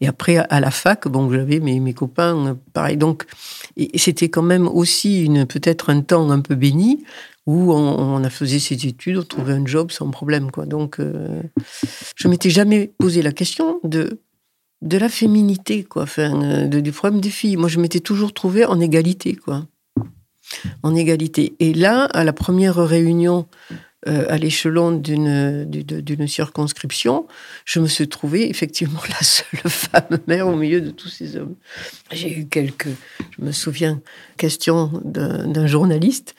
Et 0.00 0.06
après, 0.06 0.36
à 0.36 0.60
la 0.60 0.70
fac, 0.70 1.06
bon, 1.08 1.30
j'avais 1.30 1.60
mes, 1.60 1.80
mes 1.80 1.94
copains, 1.94 2.58
pareil. 2.72 2.96
Donc, 2.96 3.24
c'était 3.94 4.28
quand 4.28 4.42
même 4.42 4.68
aussi 4.68 5.24
une, 5.24 5.46
peut-être 5.46 5.90
un 5.90 6.00
temps 6.00 6.30
un 6.30 6.40
peu 6.40 6.54
béni, 6.54 7.04
où 7.46 7.72
on, 7.72 8.22
a 8.22 8.30
faisait 8.30 8.58
ses 8.58 8.86
études, 8.86 9.18
on 9.18 9.22
trouvait 9.22 9.54
un 9.54 9.66
job 9.66 9.90
sans 9.90 10.10
problème, 10.10 10.50
quoi. 10.50 10.66
Donc, 10.66 11.00
euh, 11.00 11.42
je 12.14 12.28
m'étais 12.28 12.50
jamais 12.50 12.92
posé 12.98 13.22
la 13.22 13.32
question 13.32 13.80
de 13.84 14.20
de 14.82 14.96
la 14.96 15.10
féminité, 15.10 15.84
quoi, 15.84 16.04
enfin, 16.04 16.66
de, 16.66 16.80
du 16.80 16.90
problème 16.90 17.20
des 17.20 17.28
filles. 17.28 17.56
Moi, 17.58 17.68
je 17.68 17.78
m'étais 17.78 18.00
toujours 18.00 18.32
trouvée 18.32 18.64
en 18.64 18.80
égalité, 18.80 19.34
quoi 19.34 19.66
en 20.82 20.94
égalité. 20.94 21.54
Et 21.60 21.72
là, 21.72 22.04
à 22.04 22.24
la 22.24 22.32
première 22.32 22.76
réunion 22.76 23.46
euh, 24.08 24.24
à 24.30 24.38
l'échelon 24.38 24.92
d'une, 24.92 26.26
circonscription, 26.26 27.26
je 27.66 27.80
me 27.80 27.86
suis 27.86 28.08
trouvée 28.08 28.48
effectivement 28.48 29.02
la 29.10 29.20
seule 29.20 29.60
femme 29.70 30.18
mère 30.26 30.48
au 30.48 30.56
milieu 30.56 30.80
de 30.80 30.90
tous 30.90 31.08
ces 31.10 31.36
hommes. 31.36 31.54
J'ai 32.10 32.32
eu 32.32 32.46
quelques, 32.46 32.88
je 33.38 33.44
me 33.44 33.52
souviens, 33.52 34.00
questions 34.38 34.90
d'un, 35.04 35.66
journaliste 35.66 36.34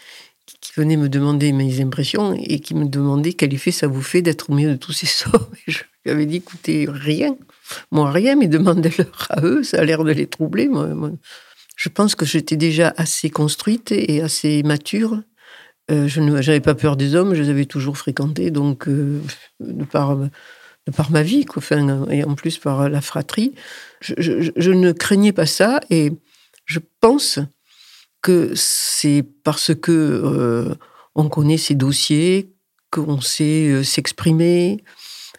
qui 0.59 0.71
venait 0.75 0.97
me 0.97 1.07
demander 1.07 1.51
mes 1.53 1.81
impressions 1.81 2.33
et 2.33 2.59
qui 2.59 2.73
me 2.73 2.85
demandait 2.85 3.33
quel 3.33 3.53
effet 3.53 3.71
ça 3.71 3.85
vous 3.85 4.01
fait 4.01 4.23
d'être 4.23 4.49
au 4.49 4.55
milieu 4.55 4.71
de 4.71 4.77
tous 4.77 4.93
ces 4.93 5.27
hommes. 5.31 5.47
Et 5.67 5.71
je 5.71 5.83
lui 6.03 6.11
avais 6.11 6.25
dit, 6.25 6.37
écoutez, 6.37 6.87
rien. 6.89 7.37
Moi, 7.91 8.09
rien, 8.09 8.35
mais 8.35 8.47
demandez-leur 8.47 9.27
à 9.29 9.41
eux, 9.41 9.61
ça 9.61 9.81
a 9.81 9.83
l'air 9.83 10.03
de 10.03 10.11
les 10.11 10.25
troubler. 10.25 10.67
Je 11.81 11.89
pense 11.89 12.13
que 12.13 12.27
j'étais 12.27 12.57
déjà 12.57 12.93
assez 12.95 13.31
construite 13.31 13.91
et 13.91 14.21
assez 14.21 14.61
mature. 14.61 15.23
Euh, 15.89 16.07
je 16.07 16.21
n'avais 16.21 16.59
pas 16.59 16.75
peur 16.75 16.95
des 16.95 17.15
hommes, 17.15 17.33
je 17.33 17.41
les 17.41 17.49
avais 17.49 17.65
toujours 17.65 17.97
fréquentés, 17.97 18.51
donc 18.51 18.87
euh, 18.87 19.19
de, 19.59 19.83
par, 19.85 20.15
de 20.15 20.29
par 20.95 21.09
ma 21.09 21.23
vie, 21.23 21.43
quoi, 21.45 21.63
et 22.11 22.23
en 22.23 22.35
plus 22.35 22.59
par 22.59 22.87
la 22.87 23.01
fratrie, 23.01 23.55
je, 23.99 24.71
ne 24.71 24.91
craignais 24.91 25.31
pas 25.31 25.47
ça 25.47 25.79
et 25.89 26.13
je 26.65 26.77
pense 26.99 27.39
que 28.21 28.51
c'est 28.53 29.25
parce 29.43 29.73
que 29.73 29.91
euh, 29.91 30.75
on 31.15 31.29
connaît 31.29 31.57
ces 31.57 31.73
dossiers, 31.73 32.53
qu'on 32.91 33.21
sait 33.21 33.83
s'exprimer, 33.83 34.83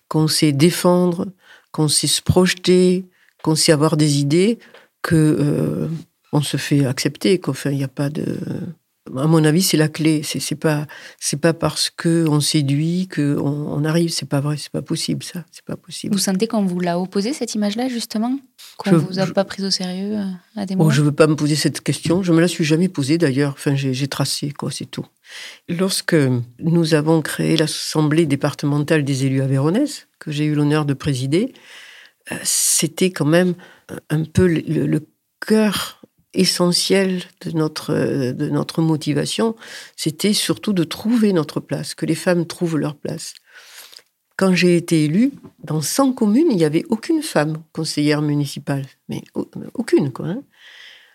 qu'on 0.09 0.27
sait 0.27 0.51
défendre, 0.51 1.29
qu'on 1.71 1.87
sait 1.87 2.09
se 2.09 2.21
projeter, 2.21 3.07
qu'on 3.45 3.55
sait 3.55 3.71
avoir 3.71 3.97
des 3.97 4.19
idées, 4.19 4.59
que 5.03 5.89
on 6.33 6.41
se 6.43 6.57
fait 6.57 6.87
accepter. 6.87 7.41
Enfin, 7.47 7.71
il 7.71 7.77
n'y 7.77 7.85
a 7.85 7.89
pas 7.89 8.09
de. 8.09 8.39
À 9.17 9.27
mon 9.27 9.45
avis, 9.45 9.62
c'est 9.62 9.77
la 9.77 9.89
clé. 9.89 10.23
C'est, 10.23 10.39
c'est 10.39 10.55
pas, 10.55 10.87
c'est 11.19 11.41
pas 11.41 11.53
parce 11.53 11.91
que 11.91 12.25
on 12.29 12.41
séduit 12.41 13.09
que 13.09 13.37
on, 13.39 13.85
arrive. 13.85 14.11
C'est 14.11 14.29
pas 14.29 14.41
vrai. 14.41 14.57
C'est 14.57 14.71
pas 14.71 14.81
possible. 14.81 15.23
Ça, 15.23 15.45
c'est 15.51 15.65
pas 15.65 15.77
possible. 15.77 16.15
Vous 16.15 16.21
sentez 16.21 16.47
qu'on 16.47 16.65
vous 16.65 16.81
l'a 16.81 16.99
opposé 16.99 17.33
cette 17.33 17.55
image-là 17.55 17.89
justement, 17.89 18.39
qu'on 18.79 18.97
vous 18.97 19.19
a 19.19 19.27
pas 19.27 19.45
pris 19.45 19.65
au 19.65 19.71
sérieux 19.71 20.17
euh, 20.19 20.25
à 20.57 20.67
des 20.67 20.77
moments. 20.77 20.91
je 20.91 21.03
veux 21.03 21.12
pas 21.12 21.27
me 21.27 21.37
poser 21.37 21.57
cette 21.57 21.81
question. 21.81 22.23
Je 22.23 22.33
me 22.33 22.41
la 22.41 22.49
suis 22.49 22.65
jamais 22.65 22.89
posée 22.89 23.19
d'ailleurs. 23.19 23.53
Enfin, 23.53 23.75
j'ai, 23.75 24.09
tracé 24.09 24.53
quoi, 24.53 24.71
c'est 24.71 24.87
tout. 24.87 25.07
Lorsque 25.69 26.17
nous 26.61 26.95
avons 26.95 27.23
créé 27.23 27.57
l'assemblée 27.57 28.25
départementale 28.25 29.05
des 29.05 29.27
élus 29.27 29.43
avéronaises, 29.43 30.07
que 30.19 30.31
j'ai 30.31 30.45
eu 30.45 30.55
l'honneur 30.55 30.87
de 30.87 30.95
présider, 30.95 31.53
euh, 32.31 32.37
c'était 32.45 33.11
quand 33.11 33.25
même 33.25 33.55
un 34.11 34.23
peu 34.25 34.47
le, 34.47 34.87
le 34.87 35.01
cœur 35.45 36.02
essentiel 36.35 37.23
de 37.43 37.51
notre, 37.53 37.95
de 38.33 38.49
notre 38.49 38.83
motivation, 38.83 39.55
c'était 39.97 40.33
surtout 40.33 40.73
de 40.73 40.85
trouver 40.85 41.33
notre 41.33 41.61
place, 41.61 41.95
que 41.95 42.07
les 42.07 42.15
femmes 42.15 42.47
trouvent 42.47 42.79
leur 42.79 42.95
place. 42.95 43.35
Quand 44.37 44.55
j'ai 44.55 44.77
été 44.77 45.05
élue, 45.05 45.33
dans 45.62 45.81
100 45.81 46.15
communes, 46.15 46.49
il 46.51 46.57
n'y 46.57 46.65
avait 46.65 46.85
aucune 46.89 47.23
femme 47.23 47.62
conseillère 47.73 48.23
municipale. 48.23 48.85
Mais 49.09 49.23
aucune, 49.75 50.11
quoi. 50.11 50.27
Hein. 50.27 50.43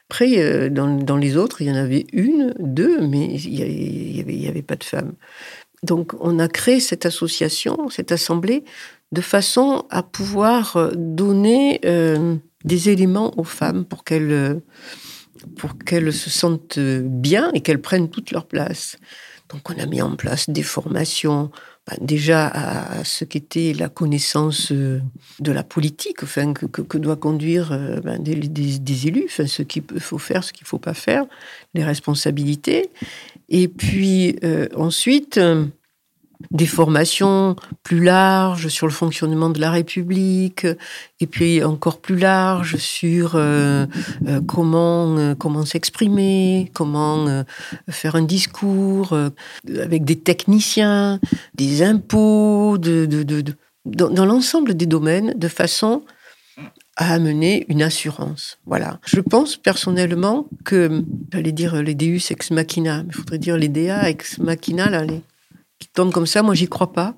Après, 0.09 0.37
euh, 0.37 0.69
dans, 0.69 1.17
les 1.17 1.35
autres, 1.35 1.61
il 1.61 1.67
y 1.67 1.71
en 1.71 1.75
avait 1.75 2.05
une, 2.13 2.53
deux, 2.59 3.01
mais 3.05 3.35
il 3.35 4.25
n'y 4.25 4.47
avait, 4.47 4.61
pas 4.61 4.77
de 4.77 4.83
femmes. 4.83 5.13
Donc, 5.83 6.13
on 6.21 6.39
a 6.39 6.47
créé 6.47 6.79
cette 6.79 7.05
association, 7.05 7.89
cette 7.89 8.13
assemblée, 8.13 8.63
de 9.11 9.21
façon 9.21 9.85
à 9.89 10.03
pouvoir 10.03 10.77
euh, 10.77 10.91
donner 10.95 11.81
euh, 11.85 12.35
des 12.67 12.89
éléments 12.89 13.37
aux 13.39 13.43
femmes 13.43 13.85
pour 13.85 14.03
qu'elles 14.03 14.61
pour 15.57 15.77
qu'elles 15.77 16.13
se 16.13 16.29
sentent 16.29 16.79
bien 16.79 17.51
et 17.53 17.61
qu'elles 17.61 17.81
prennent 17.81 18.09
toute 18.09 18.31
leur 18.31 18.45
place. 18.45 18.97
Donc 19.49 19.69
on 19.69 19.79
a 19.81 19.85
mis 19.85 20.01
en 20.01 20.15
place 20.15 20.49
des 20.49 20.63
formations, 20.63 21.51
ben, 21.87 21.97
déjà 22.01 22.47
à 22.47 23.03
ce 23.05 23.23
qu'était 23.23 23.73
la 23.73 23.87
connaissance 23.87 24.71
euh, 24.73 24.99
de 25.39 25.51
la 25.53 25.63
politique, 25.63 26.23
enfin, 26.23 26.53
que, 26.53 26.65
que, 26.65 26.97
doit 26.97 27.15
conduire 27.15 27.71
euh, 27.71 28.01
ben, 28.01 28.21
des, 28.21 28.35
des, 28.35 29.07
élus, 29.07 29.25
enfin, 29.25 29.47
ce 29.47 29.63
qu'il 29.63 29.83
faut 29.99 30.17
faire, 30.17 30.43
ce 30.43 30.51
qu'il 30.51 30.65
ne 30.65 30.67
faut 30.67 30.79
pas 30.79 30.93
faire, 30.93 31.25
les 31.73 31.83
responsabilités. 31.83 32.89
Et 33.47 33.69
puis 33.69 34.35
euh, 34.43 34.67
ensuite, 34.75 35.39
des 36.51 36.65
formations 36.65 37.55
plus 37.83 38.03
larges 38.03 38.67
sur 38.67 38.87
le 38.87 38.93
fonctionnement 38.93 39.49
de 39.49 39.59
la 39.59 39.71
République, 39.71 40.67
et 41.19 41.27
puis 41.27 41.63
encore 41.63 41.99
plus 41.99 42.17
larges 42.17 42.77
sur 42.77 43.33
euh, 43.35 43.85
euh, 44.27 44.41
comment 44.45 45.17
euh, 45.17 45.35
comment 45.35 45.65
s'exprimer, 45.65 46.71
comment 46.73 47.43
faire 47.89 48.15
un 48.15 48.23
discours 48.23 49.17
avec 49.81 50.05
des 50.05 50.17
techniciens, 50.17 51.19
des 51.55 51.83
impôts, 51.83 52.77
dans 52.77 54.25
l'ensemble 54.25 54.75
des 54.75 54.85
domaines, 54.85 55.33
de 55.37 55.47
façon 55.47 56.03
à 56.95 57.13
amener 57.13 57.65
une 57.69 57.83
assurance. 57.83 58.57
Voilà. 58.65 58.99
Je 59.05 59.21
pense 59.21 59.55
personnellement 59.55 60.47
que, 60.65 61.03
j'allais 61.31 61.51
dire 61.51 61.81
les 61.81 61.93
Deus 61.93 62.31
ex 62.31 62.51
machina, 62.51 63.03
mais 63.03 63.09
il 63.09 63.15
faudrait 63.15 63.37
dire 63.37 63.55
les 63.55 63.69
Dea 63.69 64.09
ex 64.09 64.39
machina, 64.39 64.89
là, 64.89 65.05
les, 65.05 65.21
qui 65.79 65.87
tombent 65.89 66.11
comme 66.11 66.27
ça, 66.27 66.43
moi 66.43 66.55
j'y 66.55 66.67
crois 66.67 66.93
pas. 66.93 67.15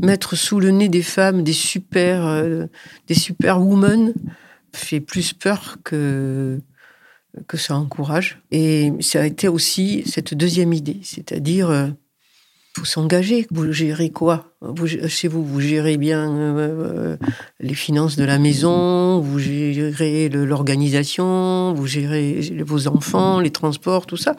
Mettre 0.00 0.36
sous 0.36 0.60
le 0.60 0.70
nez 0.70 0.88
des 0.88 1.02
femmes 1.02 1.42
des 1.42 1.52
super, 1.52 2.26
euh, 2.26 2.66
des 3.06 3.14
super 3.14 3.60
women 3.60 4.14
fait 4.72 5.00
plus 5.00 5.32
peur 5.32 5.78
que 5.84 6.60
que 7.46 7.56
ça 7.56 7.76
encourage. 7.76 8.40
Et 8.50 8.92
ça 9.00 9.20
a 9.20 9.26
été 9.26 9.48
aussi 9.48 10.02
cette 10.06 10.34
deuxième 10.34 10.72
idée, 10.72 11.00
c'est-à-dire 11.02 11.70
euh, 11.70 11.88
faut 12.76 12.84
s'engager. 12.84 13.46
Vous 13.50 13.72
gérez 13.72 14.10
quoi? 14.10 14.54
Vous, 14.60 14.86
Chez 14.86 15.28
vous, 15.28 15.44
vous 15.44 15.60
gérez 15.60 15.96
bien 15.96 16.30
euh, 16.32 17.16
les 17.60 17.74
finances 17.74 18.16
de 18.16 18.24
la 18.24 18.38
maison, 18.38 19.20
vous 19.20 19.38
gérez 19.38 20.28
l'organisation, 20.28 21.74
vous 21.74 21.86
gérez 21.86 22.40
vos 22.64 22.88
enfants, 22.88 23.40
les 23.40 23.50
transports, 23.50 24.06
tout 24.06 24.16
ça 24.16 24.36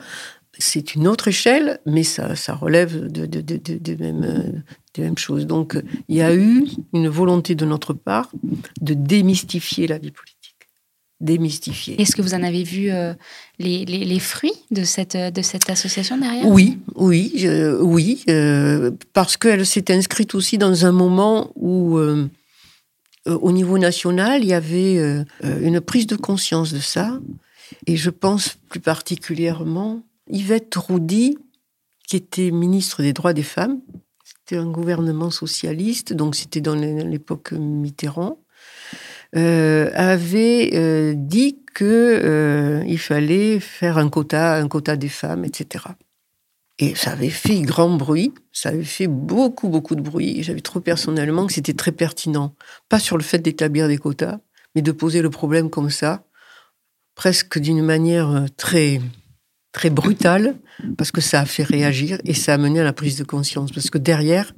c'est 0.59 0.93
une 0.93 1.07
autre 1.07 1.29
échelle, 1.29 1.79
mais 1.85 2.03
ça, 2.03 2.35
ça 2.35 2.53
relève 2.53 3.07
de, 3.07 3.25
de, 3.25 3.41
de, 3.41 3.95
mêmes, 3.95 4.63
des 4.93 5.01
mêmes 5.01 5.17
choses. 5.17 5.47
Donc, 5.47 5.81
il 6.09 6.17
y 6.17 6.21
a 6.21 6.35
eu 6.35 6.67
une 6.93 7.07
volonté 7.07 7.55
de 7.55 7.65
notre 7.65 7.93
part 7.93 8.29
de 8.81 8.93
démystifier 8.93 9.87
la 9.87 9.97
vie 9.97 10.11
politique. 10.11 10.55
Démystifier. 11.21 11.99
Est-ce 12.01 12.15
que 12.15 12.21
vous 12.21 12.33
en 12.33 12.43
avez 12.43 12.63
vu 12.63 12.91
euh, 12.91 13.13
les, 13.57 13.85
les, 13.85 14.05
les, 14.05 14.19
fruits 14.19 14.53
de 14.71 14.83
cette, 14.83 15.17
de 15.17 15.41
cette 15.41 15.69
association 15.69 16.17
derrière? 16.17 16.45
Oui, 16.45 16.77
oui, 16.95 17.45
oui, 17.81 18.23
euh, 18.29 18.91
parce 19.13 19.37
qu'elle 19.37 19.65
s'est 19.65 19.91
inscrite 19.91 20.35
aussi 20.35 20.57
dans 20.57 20.85
un 20.85 20.91
moment 20.91 21.51
où, 21.55 21.97
euh, 21.97 22.29
au 23.25 23.51
niveau 23.51 23.77
national, 23.77 24.43
il 24.43 24.49
y 24.49 24.53
avait 24.53 24.97
une 25.41 25.81
prise 25.81 26.07
de 26.07 26.15
conscience 26.15 26.73
de 26.73 26.79
ça. 26.79 27.19
Et 27.85 27.95
je 27.97 28.09
pense 28.09 28.57
plus 28.69 28.79
particulièrement 28.79 30.01
Yvette 30.29 30.75
Roudy, 30.75 31.37
qui 32.07 32.15
était 32.15 32.51
ministre 32.51 33.01
des 33.01 33.13
droits 33.13 33.33
des 33.33 33.43
femmes, 33.43 33.81
c'était 34.23 34.57
un 34.57 34.69
gouvernement 34.69 35.31
socialiste, 35.31 36.13
donc 36.13 36.35
c'était 36.35 36.61
dans 36.61 36.75
l'époque 36.75 37.51
Mitterrand, 37.51 38.39
euh, 39.35 39.91
avait 39.93 40.71
euh, 40.73 41.13
dit 41.15 41.59
qu'il 41.75 41.85
euh, 41.85 42.97
fallait 42.97 43.59
faire 43.59 43.99
un 43.99 44.09
quota, 44.09 44.55
un 44.55 44.67
quota 44.67 44.95
des 44.95 45.09
femmes, 45.09 45.45
etc. 45.45 45.85
Et 46.79 46.95
ça 46.95 47.11
avait 47.11 47.29
fait 47.29 47.61
grand 47.61 47.95
bruit, 47.95 48.33
ça 48.51 48.69
avait 48.69 48.83
fait 48.83 49.07
beaucoup, 49.07 49.69
beaucoup 49.69 49.95
de 49.95 50.01
bruit. 50.01 50.41
J'avais 50.41 50.61
trouvé 50.61 50.83
personnellement 50.83 51.45
que 51.45 51.53
c'était 51.53 51.73
très 51.73 51.91
pertinent. 51.91 52.55
Pas 52.87 52.99
sur 52.99 53.17
le 53.17 53.23
fait 53.23 53.39
d'établir 53.39 53.87
des 53.87 53.97
quotas, 53.97 54.39
mais 54.73 54.81
de 54.81 54.91
poser 54.91 55.21
le 55.21 55.29
problème 55.29 55.69
comme 55.69 55.89
ça, 55.91 56.23
presque 57.15 57.59
d'une 57.59 57.83
manière 57.83 58.45
très, 58.57 58.99
très 59.71 59.89
brutal, 59.89 60.55
parce 60.97 61.11
que 61.11 61.21
ça 61.21 61.41
a 61.41 61.45
fait 61.45 61.63
réagir 61.63 62.19
et 62.25 62.33
ça 62.33 62.53
a 62.55 62.57
mené 62.57 62.79
à 62.79 62.83
la 62.83 62.93
prise 62.93 63.17
de 63.17 63.23
conscience. 63.23 63.71
Parce 63.71 63.89
que 63.89 63.97
derrière, 63.97 64.53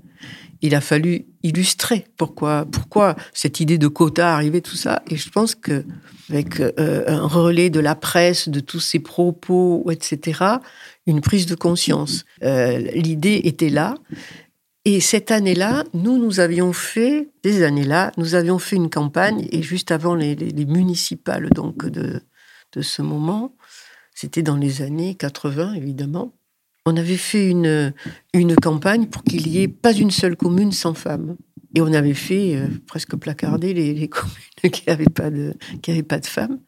il 0.62 0.76
a 0.76 0.82
fallu 0.82 1.26
illustrer 1.44 2.06
pourquoi, 2.18 2.66
pourquoi 2.72 3.16
cette 3.34 3.60
idée 3.60 3.78
de 3.78 3.88
quota 3.88 4.34
arrivait, 4.34 4.62
tout 4.62 4.76
ça. 4.76 5.02
Et 5.10 5.18
je 5.18 5.30
pense 5.30 5.56
que 5.56 5.84
avec 6.30 6.60
euh, 6.60 7.04
un 7.08 7.28
relais 7.28 7.70
de 7.70 7.80
la 7.80 7.96
presse, 7.96 8.48
de 8.48 8.60
tous 8.60 8.80
ces 8.80 9.00
propos, 9.00 9.86
etc., 9.92 10.44
une 11.08 11.20
prise 11.20 11.46
de 11.46 11.56
conscience. 11.56 12.26
Euh, 12.44 12.78
l'idée 12.94 13.42
était 13.44 13.70
là. 13.70 13.96
Et 14.86 15.00
cette 15.00 15.30
année-là, 15.30 15.84
nous, 15.94 16.18
nous 16.18 16.40
avions 16.40 16.74
fait, 16.74 17.30
des 17.44 17.64
années-là, 17.64 18.12
nous 18.18 18.34
avions 18.34 18.60
fait 18.60 18.78
une 18.78 18.90
campagne, 18.90 19.48
et 19.52 19.62
juste 19.62 19.92
avant 19.92 20.16
les, 20.16 20.36
les 20.36 20.66
municipales 20.66 21.50
donc 21.50 21.86
de, 21.86 22.22
de 22.74 22.82
ce 22.82 23.02
moment, 23.02 23.54
c'était 24.22 24.44
dans 24.44 24.56
les 24.56 24.84
années 24.84 25.16
80, 25.16 25.74
évidemment. 25.74 26.32
On 26.86 26.96
avait 26.96 27.18
fait 27.18 27.50
une, 27.50 27.92
une 28.36 28.56
campagne 28.56 29.08
pour 29.08 29.24
qu'il 29.24 29.48
n'y 29.48 29.64
ait 29.64 29.68
pas 29.68 29.94
une 29.94 30.12
seule 30.12 30.36
commune 30.36 30.72
sans 30.72 30.94
femmes. 30.94 31.38
Et 31.74 31.82
on 31.82 31.92
avait 31.92 32.14
fait 32.14 32.56
euh, 32.56 32.68
presque 32.86 33.16
placarder 33.16 33.74
les, 33.74 34.08
communes 34.10 34.72
qui 34.72 34.84
n'avaient 34.88 35.06
pas, 35.06 35.32
de, 35.32 35.56
pas 36.08 36.20
de 36.20 36.26
femmes. 36.28 36.60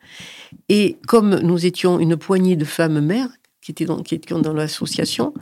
Et 0.67 0.97
comme 1.05 1.41
nous 1.41 1.63
étions 1.67 1.99
une 1.99 2.17
poignée 2.17 2.55
de 2.55 2.65
femmes 2.65 2.99
mères 3.01 3.29
qui 3.61 3.69
étaient 3.69 3.85
dans, 3.85 4.01
qui 4.01 4.15
étaient 4.15 4.33
dans 4.33 4.53
l'association, 4.53 5.35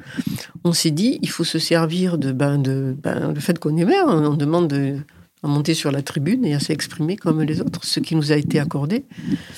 on 0.66 0.74
s'est 0.74 0.92
dit, 0.92 1.18
il 1.22 1.30
faut 1.30 1.46
se 1.46 1.60
servir 1.60 2.18
de, 2.18 2.34
ben, 2.34 2.58
de 2.58 2.94
ben, 3.02 3.32
le 3.34 3.40
fait 3.40 3.58
qu'on 3.58 3.78
est 3.78 3.86
mère. 3.86 4.08
On 4.08 4.34
demande 4.34 4.68
de, 4.68 4.98
à 5.44 5.48
monter 5.48 5.76
sur 5.76 5.92
la 5.92 6.02
tribune 6.02 6.44
et 6.44 6.56
à 6.56 6.60
s'exprimer 6.60 7.16
comme 7.16 7.42
les 7.42 7.62
autres, 7.62 7.86
ce 7.86 8.02
qui 8.02 8.18
nous 8.18 8.34
a 8.34 8.36
été 8.36 8.60
accordé. 8.60 9.06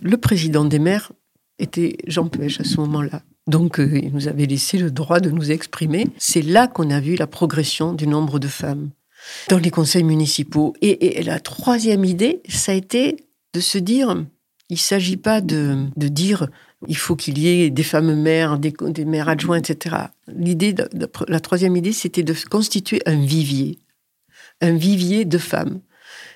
Le 0.04 0.18
président 0.18 0.66
des 0.66 0.78
maires 0.78 1.12
était 1.60 1.98
Jean 2.08 2.28
Pêche 2.28 2.60
à 2.60 2.64
ce 2.64 2.78
moment-là. 2.78 3.22
Donc, 3.48 3.80
euh, 3.80 4.00
il 4.02 4.14
nous 4.14 4.28
avait 4.28 4.46
laissé 4.46 4.78
le 4.78 4.90
droit 4.90 5.20
de 5.20 5.30
nous 5.30 5.52
exprimer. 5.52 6.08
C'est 6.18 6.42
là 6.42 6.68
qu'on 6.68 6.90
a 6.90 7.00
vu 7.00 7.16
la 7.16 7.28
progression 7.28 7.94
du 7.94 8.08
nombre 8.08 8.40
de 8.40 8.48
femmes 8.48 8.90
dans 9.50 9.58
les 9.58 9.72
conseils 9.72 10.04
municipaux. 10.04 10.74
Et, 10.82 11.22
la 11.24 11.40
troisième 11.40 12.06
idée, 12.06 12.42
ça 12.48 12.72
a 12.72 12.76
été 12.76 13.28
de 13.54 13.60
se 13.60 13.78
dire, 13.78 14.26
il 14.70 14.76
ne 14.76 14.80
s'agit 14.80 15.18
pas 15.18 15.42
de, 15.42 15.88
dire 15.96 16.48
il 16.88 16.98
faut 16.98 17.16
qu'il 17.16 17.38
y 17.38 17.48
ait 17.48 17.70
des 17.70 17.84
femmes 17.84 18.14
mères, 18.16 18.60
des, 18.60 18.74
des 18.90 19.06
mères 19.06 19.30
adjointes, 19.30 19.70
etc. 19.70 19.96
L'idée, 20.28 20.76
la 21.28 21.40
troisième 21.40 21.76
idée, 21.76 21.94
c'était 21.94 22.24
de 22.24 22.36
constituer 22.50 23.02
un 23.06 23.24
vivier, 23.24 23.80
un 24.62 24.76
vivier 24.76 25.26
de 25.26 25.38
femmes 25.38 25.80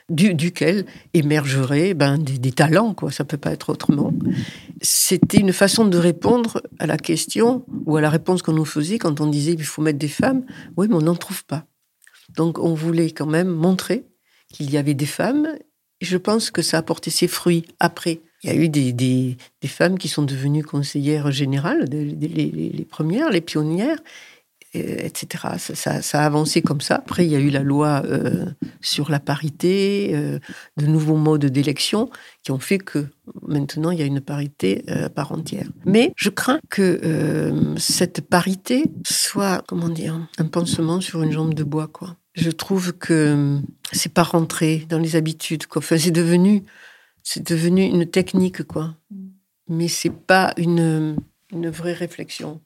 duquel 0.10 0.86
émergeraient 1.14 1.94
ben, 1.94 2.18
des, 2.18 2.52
talents, 2.52 2.94
quoi. 2.94 3.12
Ça 3.12 3.26
peut 3.26 3.38
pas 3.38 3.52
être 3.52 3.70
autrement. 3.70 4.14
C'était 4.82 5.40
une 5.40 5.54
façon 5.54 5.86
de 5.86 5.98
répondre 5.98 6.62
à 6.80 6.88
la 6.88 6.98
question 6.98 7.66
ou 7.86 7.98
à 7.98 8.02
la 8.02 8.10
réponse 8.10 8.42
qu'on 8.42 8.54
nous 8.54 8.66
faisait 8.66 9.00
quand 9.00 9.20
on 9.20 9.28
disait 9.28 9.56
qu'il 9.56 9.66
faut 9.66 9.82
mettre 9.82 10.00
des 10.00 10.08
femmes. 10.08 10.46
Oui, 10.78 10.88
mais 10.90 10.96
on 10.96 11.02
n'en 11.02 11.16
trouve 11.16 11.44
pas. 11.46 11.66
Donc, 12.36 12.60
on 12.60 12.74
voulait 12.74 13.12
quand 13.12 13.26
même 13.26 13.50
montrer 13.50 14.06
qu'il 14.52 14.72
y 14.72 14.78
avait 14.78 14.94
des 14.94 15.06
femmes. 15.06 15.48
Et 16.00 16.06
je 16.06 16.18
pense 16.18 16.52
que 16.52 16.62
ça 16.62 16.78
a 16.78 16.82
porté 16.84 17.10
ses 17.10 17.28
fruits 17.28 17.66
après. 17.80 18.22
Il 18.44 18.50
y 18.50 18.54
a 18.54 18.56
eu 18.56 18.70
des, 18.70 18.94
des, 18.94 19.38
femmes 19.66 19.98
qui 19.98 20.08
sont 20.08 20.22
devenues 20.22 20.64
conseillères 20.64 21.32
générales, 21.32 21.86
les 21.90 22.88
premières, 22.88 23.32
les 23.32 23.42
pionnières, 23.42 23.98
etc. 24.74 25.44
Ça, 25.58 26.22
a 26.22 26.26
avancé 26.26 26.62
comme 26.62 26.82
ça. 26.82 26.96
Après, 26.96 27.26
il 27.26 27.32
y 27.32 27.36
a 27.36 27.40
eu 27.40 27.50
la 27.50 27.64
loi 27.64 28.04
euh, 28.06 28.46
sur 28.82 29.10
la 29.10 29.20
parité, 29.20 30.12
euh, 30.14 30.40
de 30.78 30.86
nouveaux 30.86 31.16
modes 31.16 31.46
d'élection 31.46 32.10
qui 32.44 32.52
ont 32.52 32.60
fait 32.60 32.78
que 32.78 33.08
maintenant, 33.42 33.92
il 33.92 34.00
y 34.00 34.02
a 34.02 34.06
une 34.06 34.22
parité 34.22 34.84
euh, 34.90 35.06
à 35.06 35.10
part 35.10 35.32
entière. 35.32 35.68
Mais 35.86 36.14
je 36.16 36.30
crains 36.30 36.60
que 36.70 37.76
cette 37.78 38.22
parité 38.22 38.84
soit, 39.06 39.64
comment 39.68 39.90
dire, 39.90 40.20
un 40.38 40.46
pansement 40.46 41.02
sur 41.02 41.24
une 41.24 41.32
jambe 41.32 41.54
de 41.54 41.64
bois. 41.64 41.90
Je 42.34 42.52
trouve 42.52 42.94
que 42.94 43.60
c'est 43.92 44.14
pas 44.14 44.24
rentré 44.24 44.86
dans 44.90 45.00
les 45.00 45.16
habitudes. 45.16 45.64
Enfin, 45.76 45.98
c'est 45.98 46.12
devenu, 46.12 46.64
devenu 47.38 47.84
une 47.84 48.06
technique, 48.06 48.64
quoi. 48.64 48.96
mais 49.68 49.88
c'est 49.88 50.12
pas 50.12 50.54
une, 50.58 51.18
une 51.52 51.70
vraie 51.70 51.94
réflexion. 51.94 52.62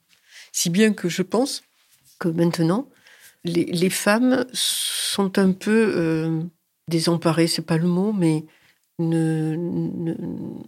Si 0.52 0.70
bien 0.70 0.94
que 0.94 1.08
je 1.08 1.22
pense 1.22 1.62
que 2.22 2.30
maintenant, 2.30 2.88
les, 3.44 3.66
les 3.66 3.90
femmes 3.90 4.46
sont 4.54 5.40
un 5.40 5.52
peu 5.52 5.94
euh, 5.96 6.42
désemparées, 6.88 7.48
c'est 7.48 7.66
pas 7.66 7.78
le 7.78 7.88
mot, 7.88 8.14
mais 8.14 8.46
ne, 9.00 9.56
ne, 9.56 10.14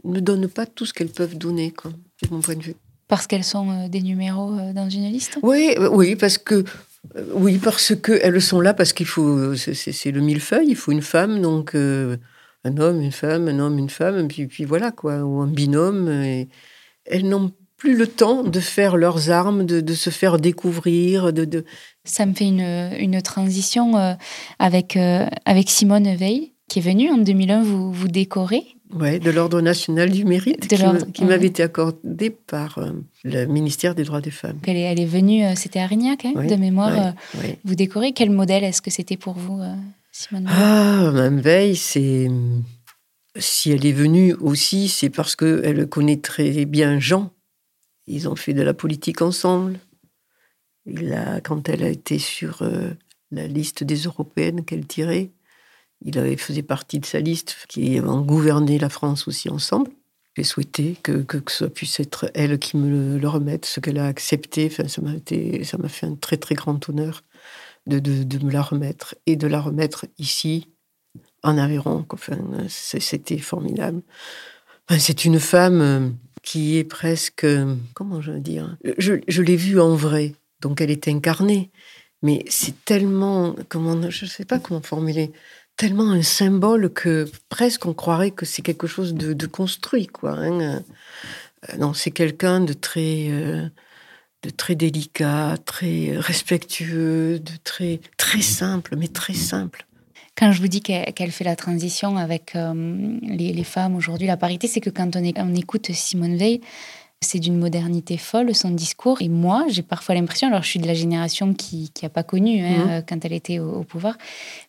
ne, 0.04 0.20
donnent 0.20 0.48
pas 0.48 0.66
tout 0.66 0.86
ce 0.86 0.94
qu'elles 0.94 1.10
peuvent 1.10 1.38
donner, 1.38 1.72
quoi, 1.72 1.92
de 2.24 2.34
mon 2.34 2.42
point 2.42 2.56
de 2.56 2.64
vue. 2.64 2.76
Parce 3.08 3.28
qu'elles 3.28 3.44
sont 3.44 3.70
euh, 3.70 3.88
des 3.88 4.02
numéros 4.02 4.52
euh, 4.54 4.74
dans 4.74 4.90
une 4.90 5.08
liste? 5.12 5.38
Oui, 5.44 5.76
oui, 5.92 6.16
parce 6.16 6.40
que 6.40 6.64
oui, 7.34 7.60
parce 7.60 7.94
qu'elles 7.96 8.42
sont 8.42 8.62
là, 8.62 8.74
parce 8.74 8.94
qu'il 8.94 9.06
faut. 9.06 9.56
C'est 9.56 10.12
le 10.12 10.22
millefeuille, 10.22 10.70
il 10.70 10.76
faut 10.76 10.92
une 10.92 11.02
femme, 11.02 11.42
donc 11.42 11.76
un 11.76 12.78
homme, 12.78 13.02
une 13.02 13.12
femme, 13.12 13.50
un 13.50 13.60
homme, 13.60 13.78
une 13.78 13.90
femme, 13.90 14.28
puis, 14.30 14.48
puis 14.48 14.64
voilà, 14.64 14.92
quoi, 14.92 15.20
ou 15.20 15.42
un 15.42 15.48
binôme. 15.48 16.08
Et 16.10 16.48
elles 17.06 17.28
n'ont 17.28 17.52
plus 17.84 17.98
le 17.98 18.08
temps 18.08 18.44
de 18.44 18.62
faire 18.62 18.96
leurs 18.96 19.30
armes, 19.30 19.66
de, 19.66 19.82
de 19.82 19.94
se 19.94 20.10
faire 20.10 20.40
découvrir. 20.40 21.34
De, 21.34 21.44
de, 21.44 21.66
Ça 22.06 22.26
me 22.26 22.34
fait 22.34 22.48
une, 22.48 22.94
une 22.98 23.22
transition 23.22 23.98
euh, 23.98 24.14
avec, 24.58 24.96
euh, 24.96 25.28
avec 25.44 25.70
Simone 25.70 26.16
Veil, 26.16 26.54
qui 26.70 26.80
est 26.80 26.82
venue 26.82 27.12
en 27.12 27.18
2001 27.18 27.62
vous, 27.62 27.92
vous 27.92 28.08
décorer. 28.08 28.64
Oui, 28.98 29.20
de 29.20 29.30
l'Ordre 29.32 29.60
national 29.60 30.12
du 30.12 30.24
mérite, 30.24 30.70
de 30.70 31.12
qui 31.12 31.26
m'avait 31.26 31.48
été 31.48 31.62
accordé 31.62 32.30
par 32.30 32.78
euh, 32.78 32.92
le 33.26 33.48
ministère 33.48 33.96
des 33.96 34.06
droits 34.06 34.22
des 34.22 34.32
femmes. 34.32 34.60
Elle 34.66 34.78
est, 34.78 34.84
elle 34.84 35.02
est 35.02 35.06
venue, 35.06 35.44
c'était 35.58 35.80
à 35.80 35.84
Arignac, 35.84 36.24
hein, 36.24 36.32
oui, 36.38 36.48
de 36.48 36.56
mémoire, 36.56 37.14
oui, 37.38 37.58
vous 37.66 37.76
décorer. 37.76 38.14
Quel 38.14 38.30
modèle 38.30 38.64
est-ce 38.64 38.82
que 38.82 38.92
c'était 38.92 39.18
pour 39.18 39.34
vous 39.34 39.60
Simone 40.14 40.46
Veil? 40.46 40.56
Ah, 40.58 41.12
Mme 41.12 41.42
Veil, 41.42 41.76
c'est. 41.76 42.30
Si 43.36 43.72
elle 43.72 43.86
est 43.86 43.92
venue 43.92 44.36
aussi, 44.36 44.88
c'est 44.88 45.10
parce 45.10 45.36
qu'elle 45.36 45.86
connaît 45.90 46.22
très 46.22 46.64
bien 46.64 46.98
Jean. 47.00 47.34
Ils 48.08 48.28
ont 48.28 48.36
fait 48.36 48.54
de 48.54 48.62
la 48.62 48.74
politique 48.74 49.22
ensemble. 49.22 49.80
Quand 51.44 51.70
elle 51.70 51.84
a 51.84 51.90
été 51.90 52.20
sur 52.20 52.62
euh, 52.62 52.92
la 53.32 53.48
liste 53.48 53.84
des 53.84 53.96
européennes 54.04 54.66
qu'elle 54.66 54.86
tirait, 54.86 55.32
il 56.02 56.38
faisait 56.38 56.64
partie 56.64 57.00
de 57.00 57.06
sa 57.06 57.20
liste 57.20 57.56
qui 57.70 58.00
ont 58.02 58.22
gouverné 58.22 58.78
la 58.78 58.90
France 58.90 59.28
aussi 59.28 59.50
ensemble. 59.50 59.92
J'ai 60.36 60.44
souhaité 60.44 60.98
que, 61.04 61.12
que, 61.12 61.38
que, 61.38 61.52
ça 61.52 61.70
puisse 61.70 62.00
être 62.00 62.30
elle 62.34 62.58
qui 62.58 62.76
me 62.76 63.18
le, 63.18 63.28
remette, 63.28 63.66
ce 63.66 63.80
qu'elle 63.80 64.00
a 64.00 64.08
accepté. 64.08 64.68
Enfin, 64.72 64.88
ça 64.88 65.02
m'a 65.02 65.90
fait 65.90 66.08
un 66.08 66.16
très 66.16 66.38
très 66.38 66.56
grand 66.56 66.90
honneur 66.90 67.24
de, 67.86 68.00
de, 68.00 68.44
me 68.44 68.52
la 68.52 68.64
remettre 68.64 69.16
et 69.28 69.36
de 69.36 69.48
la 69.48 69.62
remettre 69.62 70.08
ici, 70.18 70.70
en 71.44 71.58
Aveyron. 71.58 72.06
Enfin, 72.10 72.38
c'était 72.68 73.38
formidable. 73.38 74.02
C'est 74.98 75.24
une 75.24 75.40
femme 75.40 76.18
qui 76.44 76.78
est 76.78 76.84
presque, 76.84 77.48
comment 77.94 78.22
je 78.22 78.34
veux 78.34 78.40
dire, 78.42 78.78
je, 78.98 79.42
l'ai 79.42 79.56
vue 79.56 79.80
en 79.80 79.96
vrai, 79.96 80.36
donc 80.62 80.82
elle 80.82 80.92
est 80.92 81.08
incarnée, 81.08 81.72
mais 82.22 82.46
c'est 82.50 82.86
tellement, 82.86 83.56
comment, 83.70 84.10
je 84.10 84.26
ne 84.26 84.30
sais 84.30 84.46
pas 84.46 84.60
comment 84.60 84.82
formuler, 84.82 85.32
tellement 85.78 86.12
un 86.12 86.22
symbole 86.22 86.92
que 86.94 87.30
presque 87.50 87.86
on 87.86 87.94
croirait 87.94 88.32
que 88.32 88.46
c'est 88.46 88.62
quelque 88.62 88.88
chose 88.88 89.16
de, 89.16 89.48
construit, 89.48 90.08
quoi. 90.08 90.34
Hein. 90.38 90.84
Non, 91.80 91.94
c'est 91.94 92.12
quelqu'un 92.12 92.60
de 92.60 92.74
très, 92.74 93.30
euh, 93.30 93.68
de 94.44 94.50
très 94.50 94.76
délicat, 94.76 95.58
très 95.66 96.18
respectueux, 96.18 97.40
de 97.40 97.54
très, 97.64 98.02
très 98.18 98.42
simple, 98.42 98.96
mais 98.98 99.08
très 99.08 99.34
simple. 99.34 99.86
Quand 100.38 100.52
je 100.52 100.62
vous 100.62 100.68
dis 100.68 100.82
qu'elle 100.82 101.14
qu 101.14 101.30
fait 101.30 101.44
la 101.44 101.56
transition 101.56 102.18
avec 102.18 102.56
euh, 102.56 103.18
les, 103.22 103.54
les, 103.54 103.64
femmes 103.64 103.96
aujourd'hui, 103.96 104.28
la 104.28 104.38
parité, 104.38 104.68
c'est 104.68 104.82
que 104.82 104.90
quand 104.90 105.16
on, 105.16 105.24
est, 105.24 105.40
on, 105.40 105.54
écoute 105.54 105.92
Simone 105.92 106.36
Veil, 106.36 106.62
c'est 107.22 107.40
d'une 107.40 107.58
modernité 107.58 108.18
folle 108.18 108.54
son 108.54 108.72
discours. 108.72 109.22
Et 109.22 109.30
moi, 109.30 109.66
j'ai 109.70 109.84
parfois 109.84 110.16
l'impression, 110.16 110.48
alors 110.48 110.64
je 110.64 110.70
suis 110.70 110.80
de 110.80 110.88
la 110.88 110.94
génération 110.94 111.54
qui 111.54 111.92
n'a 112.02 112.10
pas 112.10 112.24
connu 112.24 112.62
hein, 112.62 113.00
mmh. 113.00 113.04
quand 113.08 113.26
elle 113.26 113.34
était 113.34 113.60
au, 113.60 113.80
au 113.80 113.84
pouvoir, 113.84 114.18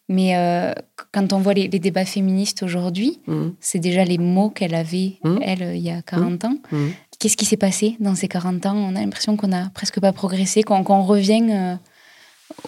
mais 0.08 0.36
euh, 0.36 0.72
quand 1.12 1.32
on 1.32 1.38
voit 1.38 1.54
les, 1.54 1.68
les 1.68 1.78
débats 1.78 2.04
féministes 2.04 2.62
aujourd'hui, 2.62 3.20
mmh. 3.26 3.48
c'est 3.60 3.80
déjà 3.80 4.04
les 4.04 4.18
mots 4.18 4.50
qu'elle 4.50 4.74
avait, 4.74 5.18
mmh. 5.24 5.38
elle, 5.42 5.76
il 5.76 5.82
y 5.82 5.90
a 5.90 6.02
40 6.02 6.44
ans. 6.44 6.56
Qu'est-ce 7.18 7.36
qui 7.36 7.46
s'est 7.46 7.56
passé 7.56 7.96
dans 8.00 8.14
ces 8.14 8.28
40 8.28 8.66
ans? 8.66 8.76
On 8.76 8.96
a 8.96 9.00
l'impression 9.00 9.36
qu'on 9.36 9.48
n'a 9.48 9.70
presque 9.70 9.98
pas 9.98 10.12
progressé, 10.12 10.62
qu'on 10.62 10.84
qu 10.84 10.92
revient 10.92 11.46
euh, 11.50 11.74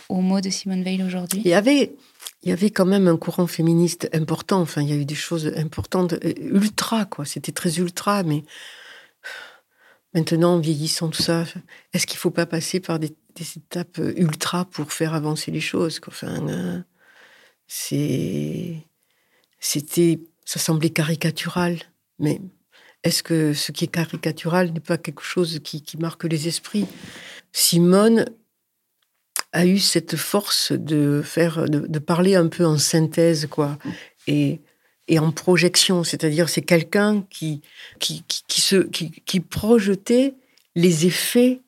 aux 0.09 0.21
mots 0.21 0.41
de 0.41 0.51
Simone 0.51 0.83
Veil 0.83 1.03
aujourd'hui. 1.03 1.43
Il 1.45 1.51
y 1.51 1.55
avait 1.55 1.93
il 2.47 2.51
y 2.51 2.53
avait 2.53 2.71
quand 2.71 2.87
même 2.87 3.09
un 3.09 3.17
courant 3.17 3.49
féministe 3.49 4.09
important. 4.13 4.61
Enfin, 4.61 4.81
il 4.81 4.89
y 4.89 4.93
a 4.93 4.95
eu 4.95 5.05
des 5.05 5.17
choses 5.17 5.53
importantes, 5.57 6.15
ultra, 6.39 7.05
quoi. 7.05 7.25
C'était 7.25 7.51
très 7.51 7.79
ultra, 7.79 8.23
mais 8.23 8.45
maintenant, 10.15 10.55
en 10.55 10.61
vieillissant 10.61 11.09
tout 11.09 11.25
ça, 11.25 11.45
est-ce 11.93 12.07
qu'il 12.07 12.19
ne 12.19 12.21
faut 12.21 12.31
pas 12.31 12.47
passer 12.47 12.79
par 12.79 13.01
des, 13.01 13.17
étapes 13.57 13.99
ultra 13.99 14.65
pour 14.65 14.93
faire 14.93 15.13
avancer 15.13 15.51
les 15.51 15.59
choses 15.59 16.01
Enfin, 16.07 16.49
euh, 16.49 16.81
c'était, 19.59 20.21
ça 20.45 20.61
semblait 20.61 20.91
caricatural, 20.91 21.81
mais 22.21 22.41
est-ce 23.03 23.25
que 23.25 23.55
ce 23.55 23.73
qui 23.73 23.87
est 23.87 23.89
caricatural 23.89 24.71
n'est 24.71 24.79
pas 24.79 24.99
quelque 24.99 25.25
chose 25.25 25.59
qui 25.65 25.83
marque 25.99 26.23
les 26.23 26.47
esprits? 26.47 26.87
Simone 27.51 28.25
a 29.57 29.65
eu 29.65 29.79
cette 29.79 30.17
force 30.17 30.73
de 30.73 31.23
faire, 31.25 31.65
de, 31.67 31.99
parler 31.99 32.35
un 32.35 32.49
peu 32.49 32.67
en 32.67 32.77
synthèse, 32.77 33.47
quoi, 33.47 33.79
et, 34.27 34.61
et 35.09 35.19
en 35.19 35.33
projection. 35.33 36.05
C'est-à-dire, 36.05 36.51
c'est 36.51 36.61
quelqu'un 36.61 37.25
qui, 37.31 37.63
qui, 37.99 38.23
qui, 38.49 38.61
se, 38.61 38.77
qui, 38.77 39.11
qui 39.25 39.41
projetait 39.41 40.35
les 40.75 41.07
effets 41.07 41.63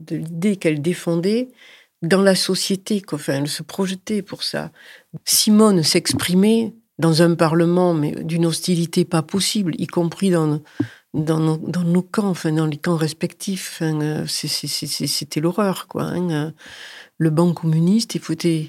de 0.00 0.16
l'idée 0.16 0.56
qu'elle 0.56 0.82
défendait 0.82 1.48
dans 2.02 2.22
la 2.22 2.34
société. 2.34 3.00
Enfin, 3.12 3.34
elle 3.34 3.48
se 3.48 3.62
projetait 3.62 4.22
pour 4.22 4.42
ça. 4.42 4.72
Simone 5.24 5.84
s'exprimait 5.84 6.72
dans 6.98 7.22
un 7.22 7.36
parlement, 7.36 7.94
mais 7.94 8.10
d'une 8.24 8.46
hostilité 8.46 9.04
pas 9.04 9.22
possible, 9.22 9.74
y 9.78 9.86
compris 9.86 10.30
dans, 10.30 10.60
dans 11.14 11.38
nos, 11.38 11.56
dans 11.56 11.84
nos 11.84 12.02
camps, 12.02 12.30
enfin, 12.30 12.50
dans 12.50 12.66
les 12.66 12.78
camps 12.78 12.96
respectifs. 12.96 13.80
Enfin, 13.80 14.24
C'était 14.26 15.40
l'horreur, 15.40 15.86
quoi. 15.86 16.02
Hein 16.02 16.52
le 17.22 17.30
banc 17.30 17.54
communiste, 17.54 18.14
il 18.16 18.20
faut 18.20 18.32
être 18.32 18.68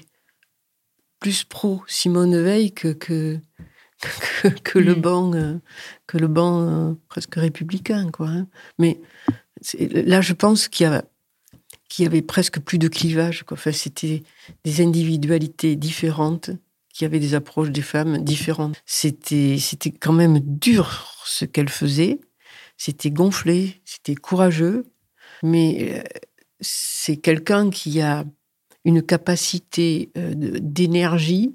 plus 1.18 1.44
pro 1.44 1.82
Simone 1.88 2.40
Veil 2.40 2.72
que, 2.72 2.92
que, 2.92 3.38
que, 4.00 4.48
que 4.48 4.78
mmh. 4.78 4.82
le 4.82 4.94
banc, 4.94 5.34
euh, 5.34 5.54
que 6.06 6.18
le 6.18 6.28
banc 6.28 6.60
euh, 6.60 6.94
presque 7.08 7.34
républicain. 7.34 8.10
Quoi, 8.10 8.28
hein. 8.28 8.46
Mais 8.78 9.00
là, 9.80 10.20
je 10.20 10.32
pense 10.34 10.68
qu'il 10.68 10.84
y, 10.84 10.86
a, 10.86 11.04
qu'il 11.88 12.04
y 12.04 12.06
avait 12.06 12.22
presque 12.22 12.60
plus 12.60 12.78
de 12.78 12.88
clivage. 12.88 13.42
Quoi. 13.42 13.56
Enfin, 13.56 13.72
C'était 13.72 14.22
des 14.64 14.80
individualités 14.80 15.74
différentes 15.76 16.50
qui 16.92 17.04
avaient 17.04 17.18
des 17.18 17.34
approches 17.34 17.70
des 17.70 17.82
femmes 17.82 18.22
différentes. 18.22 18.80
C'était, 18.86 19.58
c'était 19.58 19.90
quand 19.90 20.12
même 20.12 20.38
dur 20.38 21.10
ce 21.24 21.44
qu'elle 21.44 21.70
faisait. 21.70 22.20
C'était 22.76 23.10
gonflé, 23.10 23.80
c'était 23.84 24.14
courageux, 24.14 24.84
mais 25.42 25.94
euh, 25.94 26.02
c'est 26.60 27.16
quelqu'un 27.16 27.70
qui 27.70 28.00
a 28.00 28.24
une 28.84 29.02
capacité 29.02 30.10
euh, 30.16 30.32
d'énergie 30.34 31.54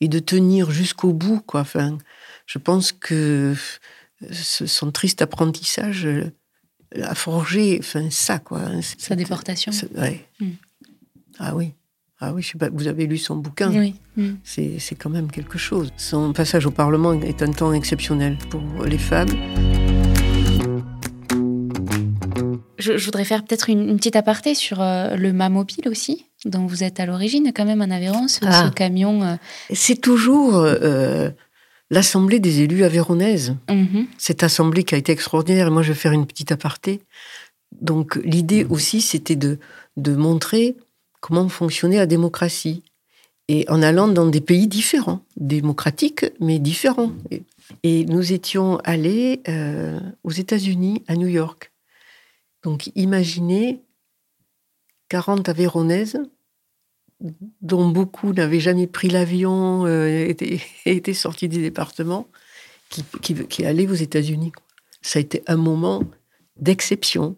et 0.00 0.08
de 0.08 0.18
tenir 0.18 0.70
jusqu'au 0.70 1.12
bout. 1.12 1.40
Quoi. 1.40 1.60
Enfin, 1.60 1.98
je 2.46 2.58
pense 2.58 2.92
que 2.92 3.54
ce, 4.30 4.66
son 4.66 4.90
triste 4.90 5.22
apprentissage 5.22 6.06
euh, 6.06 6.32
a 7.02 7.14
forgé 7.14 7.78
enfin, 7.80 8.08
ça. 8.10 8.38
Quoi. 8.38 8.62
Sa 8.80 9.16
déportation. 9.16 9.72
Ouais. 9.96 10.26
Mm. 10.40 10.50
Ah 11.38 11.54
oui. 11.54 11.72
Ah 12.18 12.32
oui, 12.32 12.40
je 12.40 12.52
sais 12.52 12.58
pas, 12.58 12.70
vous 12.70 12.86
avez 12.86 13.06
lu 13.06 13.18
son 13.18 13.36
bouquin. 13.36 13.70
Oui. 13.70 13.94
Mm. 14.16 14.36
C'est 14.44 14.94
quand 14.98 15.10
même 15.10 15.30
quelque 15.30 15.58
chose. 15.58 15.92
Son 15.98 16.32
passage 16.32 16.64
au 16.64 16.70
Parlement 16.70 17.12
est 17.12 17.42
un 17.42 17.52
temps 17.52 17.74
exceptionnel 17.74 18.38
pour 18.48 18.62
les 18.84 18.96
femmes. 18.96 19.28
Je, 22.78 22.96
je 22.96 23.04
voudrais 23.04 23.24
faire 23.24 23.44
peut-être 23.44 23.68
une, 23.68 23.88
une, 23.88 23.96
petite 23.96 24.16
aparté 24.16 24.54
sur 24.54 24.80
euh, 24.80 25.16
le 25.16 25.32
Mamobile 25.32 25.88
aussi, 25.88 26.25
dont 26.44 26.66
vous 26.66 26.84
êtes 26.84 27.00
à 27.00 27.06
l'origine, 27.06 27.52
quand 27.54 27.64
même 27.64 27.80
en 27.82 27.90
Aveyron, 27.90 28.28
ce, 28.28 28.40
ah. 28.42 28.66
ce 28.66 28.72
camion. 28.72 29.22
Euh... 29.22 29.36
C'est 29.72 30.00
toujours 30.00 30.56
euh, 30.56 31.30
l'Assemblée 31.90 32.40
des 32.40 32.60
élus 32.60 32.84
avéronaises. 32.84 33.56
Mm 33.68 33.84
-hmm. 33.84 34.06
Cette 34.18 34.42
assemblée 34.42 34.84
qui 34.84 34.94
a 34.94 34.98
été 34.98 35.12
extraordinaire. 35.12 35.66
Et 35.68 35.70
moi, 35.70 35.82
je 35.82 35.92
vais 35.92 35.98
faire 35.98 36.12
une 36.12 36.26
petite 36.26 36.52
aparté. 36.52 37.00
Donc, 37.80 38.16
l'idée 38.24 38.64
aussi, 38.68 39.00
c'était 39.00 39.36
de, 39.36 39.58
de 39.96 40.14
montrer 40.14 40.76
comment 41.20 41.48
fonctionnait 41.48 41.96
la 41.96 42.06
démocratie. 42.06 42.82
Et 43.48 43.64
en 43.68 43.80
allant 43.80 44.08
dans 44.08 44.26
des 44.26 44.40
pays 44.40 44.66
différents, 44.66 45.20
démocratiques, 45.36 46.24
mais 46.40 46.58
différents. 46.58 47.12
Et, 47.30 47.42
et 47.82 48.04
nous 48.04 48.32
étions 48.32 48.78
allés 48.84 49.40
euh, 49.48 50.00
aux 50.24 50.32
États-Unis, 50.32 51.02
à 51.06 51.14
New 51.14 51.28
York. 51.28 51.70
Donc 52.64 52.90
imaginez 52.96 53.80
40 55.08 55.48
Aveyronaises, 55.48 56.18
dont 57.62 57.88
beaucoup 57.88 58.32
n'avaient 58.32 58.60
jamais 58.60 58.86
pris 58.86 59.08
l'avion, 59.08 59.86
euh, 59.86 60.28
étaient, 60.28 61.14
sortis 61.14 61.48
qui, 61.48 63.04
qui, 63.22 63.34
qui 63.46 63.64
allaient 63.64 63.88
aux 63.88 63.94
États-Unis. 63.94 64.52
Ça 65.02 65.18
a 65.18 65.22
été 65.22 65.42
un 65.46 65.56
moment 65.56 66.02
d'exception. 66.56 67.36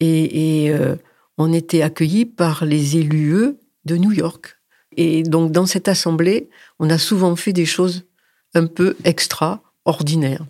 Et, 0.00 0.70
euh, 0.70 0.96
on 1.38 1.52
était 1.52 1.82
accueillis 1.82 2.26
par 2.26 2.64
les 2.64 2.98
élus 2.98 3.56
de 3.86 3.96
New 3.96 4.12
York. 4.12 4.58
Et 4.96 5.22
donc, 5.22 5.52
dans 5.52 5.66
cette 5.66 5.88
assemblée, 5.88 6.50
on 6.78 6.90
a 6.90 6.98
souvent 6.98 7.34
fait 7.36 7.52
des 7.52 7.64
choses 7.64 8.04
un 8.54 8.66
peu 8.66 8.96
extraordinaires. 9.04 10.44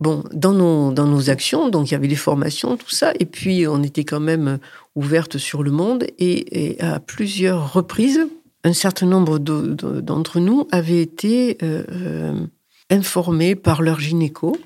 Bon, 0.00 0.24
dans 0.32 0.52
nos, 0.52 0.92
dans 0.92 1.06
nos 1.06 1.30
actions, 1.30 1.68
donc 1.68 1.90
il 1.90 1.92
y 1.92 1.94
avait 1.94 2.08
des 2.08 2.16
formations, 2.16 2.76
tout 2.76 2.90
ça, 2.90 3.12
et 3.18 3.26
puis 3.26 3.66
on 3.66 3.82
était 3.82 4.04
quand 4.04 4.20
même 4.20 4.58
ouverte 4.94 5.38
sur 5.38 5.62
le 5.62 5.70
monde, 5.70 6.06
et, 6.18 6.76
à 6.80 7.00
plusieurs 7.00 7.72
reprises, 7.72 8.26
un 8.64 8.72
certain 8.72 9.06
nombre 9.06 9.38
d'entre 9.38 10.40
nous 10.40 10.68
avaient 10.70 11.00
été 11.00 11.56
euh, 11.62 11.84
euh, 11.90 12.46
informés 12.90 13.54
par 13.54 13.82
leur 13.82 14.00
gynéco 14.00 14.56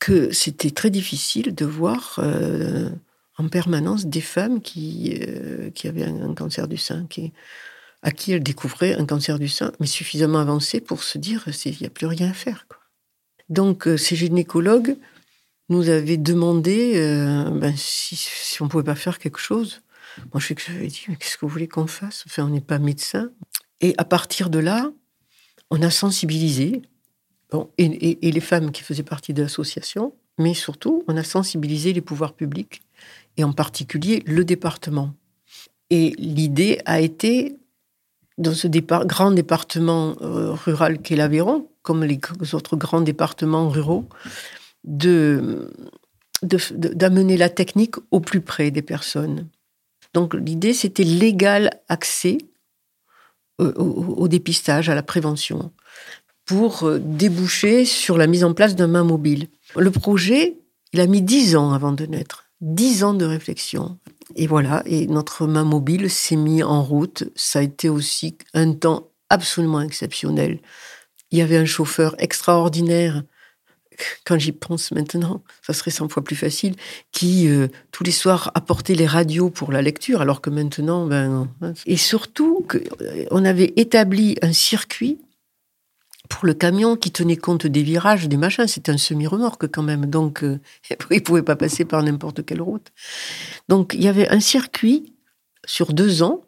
que 0.00 0.32
c'était 0.32 0.70
très 0.70 0.90
difficile 0.90 1.54
de 1.54 1.64
voir 1.64 2.16
euh, 2.18 2.90
en 3.38 3.48
permanence 3.48 4.06
des 4.06 4.20
femmes 4.20 4.60
qui, 4.60 5.20
qui 5.74 5.86
avaient 5.86 6.04
un, 6.04 6.34
cancer 6.34 6.66
du 6.66 6.76
sein, 6.76 7.06
qui, 7.08 7.32
à 8.02 8.10
qui 8.10 8.32
elles 8.32 8.42
découvraient 8.42 8.94
un 8.94 9.06
cancer 9.06 9.38
du 9.38 9.48
sein, 9.48 9.72
mais 9.78 9.86
suffisamment 9.86 10.40
avancé 10.40 10.80
pour 10.80 11.04
se 11.04 11.18
dire 11.18 11.44
il 11.64 11.76
n'y 11.80 11.86
a 11.86 11.90
plus 11.90 12.06
rien 12.06 12.30
à 12.30 12.34
faire. 12.34 12.66
Donc, 13.48 13.88
ces 13.96 14.16
gynécologues 14.16 14.96
nous 15.68 15.88
avaient 15.88 16.16
demandé 16.16 16.94
euh, 16.96 17.50
ben, 17.50 17.74
si, 17.76 18.58
on 18.60 18.64
ne 18.64 18.70
pouvait 18.70 18.84
pas 18.84 18.94
faire 18.94 19.18
quelque 19.18 19.38
chose. 19.38 19.82
Moi, 20.32 20.40
je 20.40 20.48
sais 20.48 20.54
que 20.54 20.62
j'avais 20.62 20.88
dit, 20.88 21.04
mais 21.08 21.16
qu'est-ce 21.16 21.36
que 21.36 21.46
vous 21.46 21.52
voulez 21.52 21.68
qu'on 21.68 21.86
fasse? 21.86 22.24
Enfin, 22.26 22.44
on 22.44 22.50
n'est 22.50 22.60
pas 22.60 22.78
médecin. 22.78 23.30
Et 23.80 23.94
à 23.98 24.04
partir 24.04 24.50
de 24.50 24.58
là, 24.58 24.92
on 25.70 25.80
a 25.82 25.90
sensibilisé, 25.90 26.82
bon, 27.50 27.70
et, 27.78 28.18
les 28.30 28.40
femmes 28.40 28.72
qui 28.72 28.82
faisaient 28.82 29.02
partie 29.02 29.32
de 29.32 29.42
l'association, 29.42 30.14
mais 30.38 30.54
surtout, 30.54 31.02
on 31.08 31.16
a 31.16 31.24
sensibilisé 31.24 31.92
les 31.92 32.00
pouvoirs 32.00 32.34
publics, 32.34 32.82
et 33.36 33.44
en 33.44 33.52
particulier 33.52 34.22
le 34.26 34.44
département. 34.44 35.14
Et 35.90 36.14
l'idée 36.18 36.80
a 36.84 37.00
été, 37.00 37.58
dans 38.38 38.54
ce 38.54 38.68
grand 38.68 39.30
département 39.30 40.16
euh, 40.20 40.52
rural 40.52 41.00
qu'est 41.00 41.16
l'Aveyron, 41.16 41.68
comme 41.82 42.04
les 42.04 42.20
autres 42.52 42.76
grands 42.76 43.00
départements 43.00 43.68
ruraux, 43.68 44.06
de, 44.84 45.70
d'amener 46.42 47.36
la 47.36 47.48
technique 47.48 47.96
au 48.10 48.20
plus 48.20 48.40
près 48.40 48.70
des 48.70 48.82
personnes. 48.82 49.48
Donc 50.14 50.34
l'idée, 50.34 50.74
c'était 50.74 51.04
l'égal 51.04 51.70
accès 51.88 52.38
au, 53.58 54.28
dépistage, 54.28 54.88
à 54.88 54.94
la 54.94 55.02
prévention, 55.02 55.72
pour 56.44 56.84
euh, 56.84 56.98
déboucher 56.98 57.84
sur 57.84 58.18
la 58.18 58.26
mise 58.26 58.44
en 58.44 58.54
place 58.54 58.74
d'un 58.74 58.88
main 58.88 59.04
mobile. 59.04 59.48
Le 59.76 59.90
projet, 59.90 60.56
il 60.92 61.00
a 61.00 61.06
mis 61.06 61.22
dix 61.22 61.54
ans 61.54 61.72
avant 61.72 61.92
de 61.92 62.04
naître, 62.06 62.46
dix 62.60 63.04
ans 63.04 63.14
de 63.14 63.24
réflexion. 63.24 63.98
Et 64.34 64.46
voilà, 64.46 64.82
et 64.86 65.06
notre 65.06 65.46
main 65.46 65.64
mobile 65.64 66.10
s'est 66.10 66.36
mis 66.36 66.62
en 66.62 66.82
route. 66.82 67.24
Ça 67.36 67.60
a 67.60 67.62
été 67.62 67.88
aussi 67.88 68.36
un 68.54 68.72
temps 68.72 69.08
absolument 69.28 69.80
exceptionnel. 69.80 70.60
Il 71.30 71.38
y 71.38 71.42
avait 71.42 71.56
un 71.56 71.64
chauffeur 71.64 72.14
extraordinaire, 72.18 73.22
quand 74.24 74.38
j'y 74.38 74.52
pense 74.52 74.92
maintenant, 74.92 75.42
ça 75.66 75.72
serait 75.72 75.90
100 75.90 76.08
fois 76.08 76.22
plus 76.22 76.36
facile, 76.36 76.74
qui 77.12 77.48
euh, 77.48 77.68
tous 77.90 78.04
les 78.04 78.12
soirs 78.12 78.50
apportait 78.54 78.94
les 78.94 79.06
radios 79.06 79.50
pour 79.50 79.72
la 79.72 79.82
lecture, 79.82 80.20
alors 80.20 80.40
que 80.40 80.50
maintenant, 80.50 81.06
ben 81.06 81.48
Et 81.86 81.96
surtout, 81.96 82.66
euh, 82.74 83.24
on 83.30 83.44
avait 83.44 83.72
établi 83.76 84.36
un 84.42 84.52
circuit 84.52 85.18
pour 86.28 86.46
le 86.46 86.54
camion 86.54 86.96
qui 86.96 87.10
tenait 87.10 87.36
compte 87.36 87.66
des 87.66 87.82
virages, 87.82 88.28
des 88.28 88.36
machins. 88.36 88.66
C'était 88.66 88.92
un 88.92 88.96
semi-remorque 88.96 89.68
quand 89.68 89.82
même, 89.82 90.06
donc 90.06 90.42
euh, 90.44 90.58
il 91.10 91.16
ne 91.16 91.20
pouvait 91.20 91.42
pas 91.42 91.56
passer 91.56 91.84
par 91.84 92.02
n'importe 92.02 92.44
quelle 92.44 92.62
route. 92.62 92.92
Donc 93.68 93.94
il 93.94 94.02
y 94.02 94.08
avait 94.08 94.28
un 94.28 94.40
circuit 94.40 95.12
sur 95.64 95.92
deux 95.92 96.22
ans. 96.22 96.42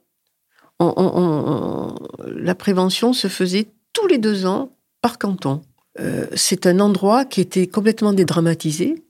la 0.80 2.54
prévention 2.54 3.12
se 3.12 3.28
faisait 3.28 3.68
tous 3.92 4.06
les 4.06 4.18
deux 4.18 4.46
ans 4.46 4.70
par 5.00 5.18
canton. 5.18 5.62
Euh, 6.00 6.26
c'est 6.34 6.66
un 6.66 6.80
endroit 6.80 7.24
qui 7.24 7.40
était 7.40 7.66
complètement 7.66 8.12
dédramatisé 8.12 9.04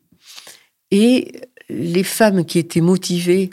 et 0.90 1.32
les 1.68 2.04
femmes 2.04 2.44
qui 2.44 2.58
étaient 2.58 2.82
motivées 2.82 3.50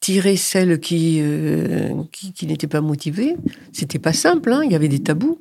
tiraient 0.00 0.36
celles 0.36 0.80
qui, 0.80 1.20
euh, 1.20 2.02
qui, 2.10 2.46
n'étaient 2.46 2.66
pas 2.66 2.80
motivées. 2.80 3.36
C'était 3.72 3.98
pas 3.98 4.12
simple, 4.12 4.52
hein. 4.52 4.62
il 4.64 4.72
y 4.72 4.74
avait 4.74 4.88
des 4.88 5.02
tabous. 5.02 5.38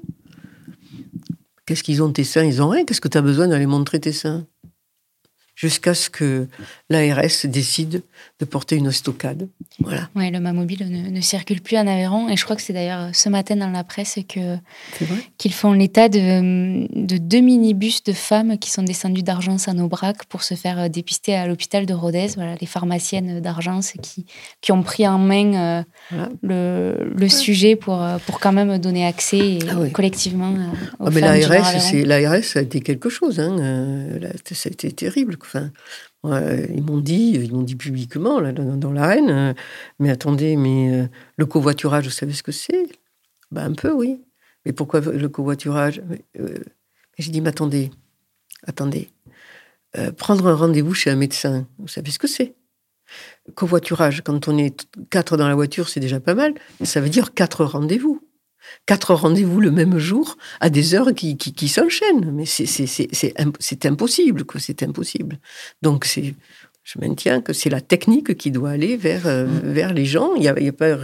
Qu'est-ce 1.65 1.83
qu'ils 1.83 2.03
ont 2.03 2.11
tes 2.11 2.23
seins? 2.23 2.43
Ils 2.43 2.61
ont 2.61 2.69
rien. 2.69 2.83
Qu'est-ce 2.83 3.01
que 3.01 3.07
tu 3.07 3.17
as 3.17 3.21
besoin 3.21 3.47
d'aller 3.47 3.65
montrer 3.65 3.99
tes 3.99 4.11
seins? 4.11 4.45
Jusqu'à 5.55 5.93
ce 5.93 6.09
que 6.09 6.47
l'ARS 6.89 7.45
décide 7.45 8.03
de 8.39 8.45
porter 8.45 8.75
une 8.75 8.91
stockade. 8.91 9.47
Voilà. 9.79 10.09
Ouais, 10.15 10.31
le 10.31 10.39
mobile 10.39 10.87
ne, 10.89 11.09
ne, 11.09 11.21
circule 11.21 11.61
plus 11.61 11.77
en 11.77 11.85
Aveyron 11.85 12.29
et 12.29 12.35
je 12.35 12.43
crois 12.43 12.55
que 12.55 12.61
c'est 12.61 12.73
d'ailleurs 12.73 13.09
ce 13.13 13.29
matin 13.29 13.55
dans 13.55 13.69
la 13.69 13.83
presse 13.83 14.19
que 14.27 14.57
qu'ils 15.37 15.53
font 15.53 15.73
l'état 15.73 16.09
de, 16.09 16.87
de, 16.93 17.17
deux 17.17 17.41
minibus 17.41 18.03
de 18.03 18.13
femmes 18.13 18.57
qui 18.57 18.71
sont 18.71 18.83
descendues 18.83 19.23
d'Argence 19.23 19.67
à 19.67 19.73
Aubrac 19.73 20.25
pour 20.25 20.43
se 20.43 20.55
faire 20.55 20.79
euh, 20.79 20.89
dépister 20.89 21.35
à 21.35 21.47
l'hôpital 21.47 21.85
de 21.85 21.93
Rodez. 21.93 22.27
Voilà, 22.35 22.55
les 22.59 22.67
pharmaciennes 22.67 23.39
d'Argence 23.39 23.93
qui, 24.01 24.25
qui 24.61 24.71
ont 24.71 24.83
pris 24.83 25.07
en 25.07 25.19
main 25.19 25.85
euh, 26.11 26.25
le, 26.41 27.13
le 27.15 27.29
sujet 27.29 27.75
pour, 27.75 28.01
euh, 28.01 28.17
pour 28.25 28.39
quand 28.39 28.51
même 28.51 28.77
donner 28.79 29.05
accès 29.05 29.59
ah 29.69 29.75
collectivement 29.93 30.53
aux 30.99 31.07
ah, 31.07 31.09
mais 31.11 31.21
l'ARS, 31.21 31.81
c'est 31.81 32.03
l'ARS, 32.03 32.43
ça 32.43 32.59
a 32.59 32.61
été 32.61 32.81
quelque 32.81 33.09
chose. 33.09 33.39
Hein. 33.39 33.57
ça 34.51 34.69
a 34.69 34.71
été 34.71 34.91
terrible. 34.91 35.37
Enfin, 35.41 35.71
ils 36.23 36.83
m'ont 36.83 36.99
dit, 36.99 37.31
ils 37.35 37.53
m'ont 37.53 37.63
publiquement 37.63 38.39
là, 38.39 38.51
dans, 38.51 38.91
l'arène, 38.91 39.29
euh, 39.29 39.53
mais 39.99 40.09
attendez, 40.09 40.55
mais 40.55 40.91
euh, 40.91 41.07
le 41.37 41.45
covoiturage, 41.45 42.05
vous 42.05 42.11
savez 42.11 42.33
ce 42.33 42.43
que 42.43 42.51
c'est? 42.51 42.87
Ben, 43.51 43.65
Un 43.65 43.73
peu, 43.73 43.91
oui. 43.91 44.21
Mais 44.65 44.73
pourquoi 44.73 44.99
le 44.99 45.29
covoiturage? 45.29 46.01
Euh, 46.37 46.59
J'ai 47.17 47.31
dit, 47.31 47.41
mais 47.41 47.49
attendez, 47.49 47.91
attendez. 48.67 49.09
prendre 50.17 50.47
un 50.47 50.55
rendez-vous 50.55 50.93
chez 50.93 51.09
un 51.09 51.15
médecin, 51.15 51.67
vous 51.77 51.87
savez 51.87 52.11
ce 52.11 52.19
que 52.19 52.27
c'est? 52.27 52.55
Covoiturage, 53.55 54.21
quand 54.23 54.47
on 54.47 54.57
est 54.57 54.87
quatre 55.09 55.37
dans 55.37 55.47
la 55.47 55.55
voiture, 55.55 55.89
c'est 55.89 55.99
déjà 55.99 56.19
pas 56.19 56.35
mal. 56.35 56.53
Ça 56.83 57.01
veut 57.01 57.09
dire 57.09 57.33
quatre 57.33 57.63
rendez-vous 57.65 58.21
quatre 58.85 59.13
rendez-vous 59.13 59.59
le 59.59 59.71
même 59.71 59.97
jour 59.97 60.37
à 60.59 60.69
des 60.69 60.95
heures 60.95 61.13
qui, 61.13 61.37
qui, 61.37 61.67
s'enchaînent. 61.67 62.31
Mais 62.31 62.45
c'est 62.45 63.85
impossible, 63.85 64.43
quoi. 64.45 64.59
C'est 64.59 64.83
impossible. 64.83 65.39
Donc, 65.81 66.05
c'est, 66.05 66.33
je 66.83 66.99
maintiens 66.99 67.41
que 67.41 67.53
c'est 67.53 67.69
la 67.69 67.81
technique 67.81 68.35
qui 68.37 68.51
doit 68.51 68.71
aller 68.71 68.97
vers, 68.97 69.27
euh, 69.27 69.45
mm. 69.45 69.59
vers 69.63 69.93
les 69.93 70.05
gens. 70.05 70.33
Il 70.35 70.41
n'y 70.41 70.47
a, 70.47 70.53
a, 70.53 70.71
pas 70.71 70.97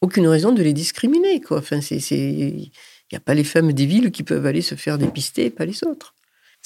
aucune 0.00 0.28
raison 0.28 0.52
de 0.52 0.62
les 0.62 0.72
discriminer, 0.72 1.40
quoi. 1.40 1.58
Enfin, 1.58 1.80
il 1.80 2.70
n'y 3.12 3.16
a 3.16 3.20
pas 3.20 3.34
les 3.34 3.44
femmes 3.44 3.72
des 3.72 3.86
villes 3.86 4.10
qui 4.10 4.22
peuvent 4.22 4.46
aller 4.46 4.62
se 4.62 4.74
faire 4.74 4.98
dépister, 4.98 5.50
pas 5.50 5.64
les 5.64 5.84
autres 5.84 6.14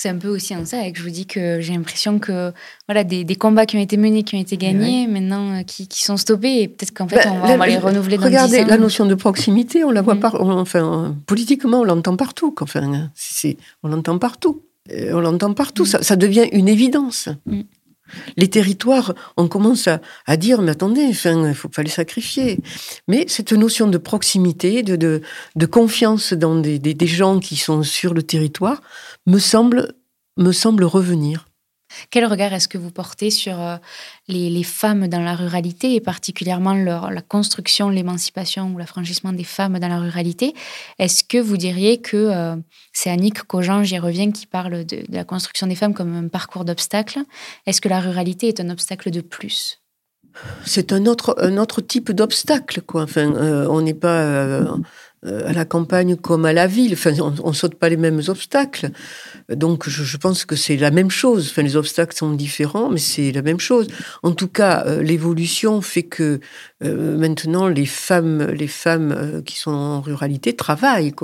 c'est 0.00 0.08
un 0.08 0.16
peu 0.16 0.28
aussi 0.28 0.56
en 0.56 0.64
ça 0.64 0.90
que 0.90 0.98
je 0.98 1.02
vous 1.02 1.10
dis 1.10 1.26
que 1.26 1.60
j'ai 1.60 1.74
l'impression 1.74 2.18
que 2.18 2.54
voilà 2.88 3.04
des, 3.04 3.22
des, 3.22 3.36
combats 3.36 3.66
qui 3.66 3.76
ont 3.76 3.80
été 3.80 3.98
menés, 3.98 4.22
qui 4.22 4.34
ont 4.34 4.40
été 4.40 4.56
gagnés, 4.56 5.06
maintenant 5.06 5.58
euh, 5.58 5.62
qui, 5.62 5.88
qui, 5.88 6.02
sont 6.02 6.16
stoppés 6.16 6.62
et 6.62 6.68
peut-être 6.68 6.94
qu'en 6.94 7.06
fait 7.06 7.16
ben, 7.16 7.42
on, 7.44 7.58
va, 7.58 7.66
les 7.66 7.76
renouveler. 7.76 8.16
Dans 8.16 8.24
regardez 8.24 8.64
la 8.64 8.78
notion 8.78 9.04
de 9.04 9.14
proximité, 9.14 9.84
on 9.84 9.90
la 9.90 10.00
voit 10.00 10.14
mm. 10.14 10.20
par, 10.20 10.40
enfin 10.40 11.14
politiquement 11.26 11.80
on 11.80 11.84
l'entend 11.84 12.16
partout. 12.16 12.54
Enfin, 12.62 13.10
on 13.82 13.88
l'entend 13.88 14.16
partout. 14.16 14.62
Euh, 14.90 15.12
on 15.12 15.20
l'entend 15.20 15.52
partout. 15.52 15.82
Mm. 15.82 15.88
Ça, 15.88 16.02
ça, 16.02 16.16
devient 16.16 16.48
une 16.50 16.68
évidence. 16.68 17.28
Mm. 17.44 17.60
Les 18.36 18.48
territoires, 18.48 19.14
on 19.36 19.48
commence 19.48 19.88
à, 19.88 20.00
à, 20.26 20.36
dire, 20.36 20.62
mais 20.62 20.72
attendez, 20.72 21.06
enfin, 21.10 21.48
il 21.48 21.54
faut 21.54 21.68
pas 21.68 21.82
les 21.82 21.90
sacrifier. 21.90 22.58
Mais 23.08 23.24
cette 23.28 23.52
notion 23.52 23.86
de 23.86 23.98
proximité, 23.98 24.82
de, 24.82 24.96
de, 24.96 25.20
de 25.56 25.66
confiance 25.66 26.32
dans 26.32 26.56
des, 26.56 26.78
des, 26.78 26.94
des, 26.94 27.06
gens 27.06 27.38
qui 27.40 27.56
sont 27.56 27.82
sur 27.82 28.14
le 28.14 28.22
territoire, 28.22 28.82
me 29.26 29.38
semble, 29.38 29.94
me 30.36 30.52
semble 30.52 30.84
revenir. 30.84 31.49
Quel 32.10 32.26
regard 32.26 32.52
est-ce 32.52 32.68
que 32.68 32.78
vous 32.78 32.90
portez 32.90 33.30
sur 33.30 33.60
euh, 33.60 33.76
les, 34.28 34.62
femmes 34.62 35.08
dans 35.08 35.20
la 35.20 35.34
ruralité 35.34 35.94
et 35.94 36.00
particulièrement 36.00 36.74
leur, 36.74 37.10
la 37.10 37.22
construction, 37.22 37.88
l'émancipation 37.88 38.72
ou 38.72 38.78
l'affranchissement 38.78 39.32
des 39.32 39.44
femmes 39.44 39.78
dans 39.78 39.88
la 39.88 39.98
ruralité? 39.98 40.54
Est-ce 40.98 41.24
que 41.24 41.38
vous 41.38 41.56
diriez 41.56 42.00
que 42.00 42.16
euh, 42.16 42.56
c'est 42.92 43.10
Annick 43.10 43.42
Cogent, 43.42 43.84
j'y 43.84 43.98
reviens, 43.98 44.30
qui 44.30 44.46
parle 44.46 44.84
de, 44.84 45.04
la 45.08 45.24
construction 45.24 45.66
des 45.66 45.74
femmes 45.74 45.94
comme 45.94 46.14
un 46.14 46.28
parcours 46.28 46.64
d'obstacles 46.64 47.20
Est-ce 47.66 47.80
que 47.80 47.88
la 47.88 48.00
ruralité 48.00 48.48
est 48.48 48.60
un 48.60 48.70
obstacle 48.70 49.10
de 49.10 49.20
plus? 49.20 49.80
C'est 50.64 50.92
un 50.92 51.06
autre, 51.06 51.34
un 51.38 51.56
autre 51.56 51.80
type 51.80 52.12
d'obstacle, 52.12 52.82
quoi. 52.82 53.02
Enfin, 53.02 53.34
euh, 53.34 53.66
on 53.68 53.80
n'est 53.80 53.94
pas 53.94 54.62
à 55.26 55.52
la 55.52 55.64
campagne 55.64 56.16
comme 56.16 56.44
à 56.44 56.52
la 56.52 56.66
ville. 56.66 56.94
Enfin, 56.94 57.12
on, 57.20 57.48
ne 57.48 57.54
saute 57.54 57.74
pas 57.74 57.88
les 57.88 57.96
mêmes 57.96 58.22
obstacles. 58.28 58.90
Donc, 59.50 59.88
je, 59.88 60.16
pense 60.16 60.44
que 60.44 60.56
c'est 60.56 60.76
la 60.76 60.90
même 60.90 61.10
chose. 61.10 61.48
Enfin, 61.50 61.62
les 61.62 61.76
obstacles 61.76 62.16
sont 62.16 62.32
différents, 62.32 62.90
mais 62.90 62.98
c'est 62.98 63.32
la 63.32 63.42
même 63.42 63.60
chose. 63.60 63.88
En 64.22 64.32
tout 64.32 64.48
cas, 64.48 64.84
euh, 64.86 65.02
l'évolution 65.02 65.82
fait 65.82 66.04
que 66.04 66.40
euh, 66.82 67.16
maintenant, 67.18 67.68
les 67.68 67.86
femmes, 67.86 68.46
les 68.46 68.68
femmes 68.68 69.42
qui 69.44 69.58
sont 69.58 69.72
en 69.72 70.00
ruralité 70.00 70.54
travaillent. 70.54 71.14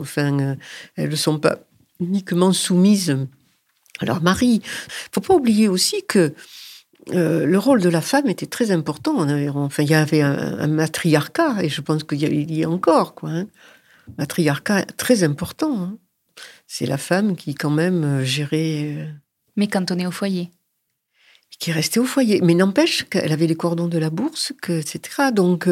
Elles 0.96 1.10
ne 1.10 1.16
sont 1.16 1.38
pas 1.38 1.58
uniquement 2.00 2.52
soumises 2.52 3.16
Alors 4.00 4.22
Marie, 4.22 4.62
faut 5.12 5.20
pas 5.20 5.34
oublier 5.34 5.68
aussi 5.68 6.04
que 6.06 6.34
euh, 7.12 7.46
le 7.46 7.58
rôle 7.58 7.80
de 7.80 7.88
la 7.88 8.00
femme 8.00 8.28
était 8.28 8.46
très 8.46 8.70
important. 8.70 9.26
Enfin, 9.56 9.82
il 9.82 9.90
y 9.90 9.94
avait 9.94 10.22
un, 10.22 10.66
matriarcat, 10.66 11.62
et 11.62 11.68
je 11.68 11.80
pense 11.80 12.02
qu'il 12.04 12.52
y, 12.52 12.64
a 12.64 12.70
encore, 12.70 13.14
quoi. 13.14 13.30
Hein. 13.30 13.46
Matriarcat 14.18 14.84
très 14.96 15.24
important. 15.24 15.80
Hein. 15.80 15.98
C'est 16.66 16.86
la 16.86 16.98
femme 16.98 17.36
qui, 17.36 17.54
quand 17.54 17.70
même, 17.70 18.04
euh, 18.04 18.24
gérait. 18.24 18.96
Euh, 18.96 19.06
Mais 19.56 19.66
quand 19.66 19.90
on 19.90 19.98
est 19.98 20.06
au 20.06 20.10
foyer. 20.10 20.50
Qui 21.58 21.72
restait 21.72 22.00
au 22.00 22.04
foyer. 22.04 22.40
Mais 22.42 22.54
n'empêche 22.54 23.04
qu'elle 23.04 23.32
avait 23.32 23.46
les 23.46 23.54
cordons 23.54 23.88
de 23.88 23.98
la 23.98 24.10
bourse, 24.10 24.52
que, 24.60 24.72
etc. 24.72 25.30
Donc, 25.32 25.68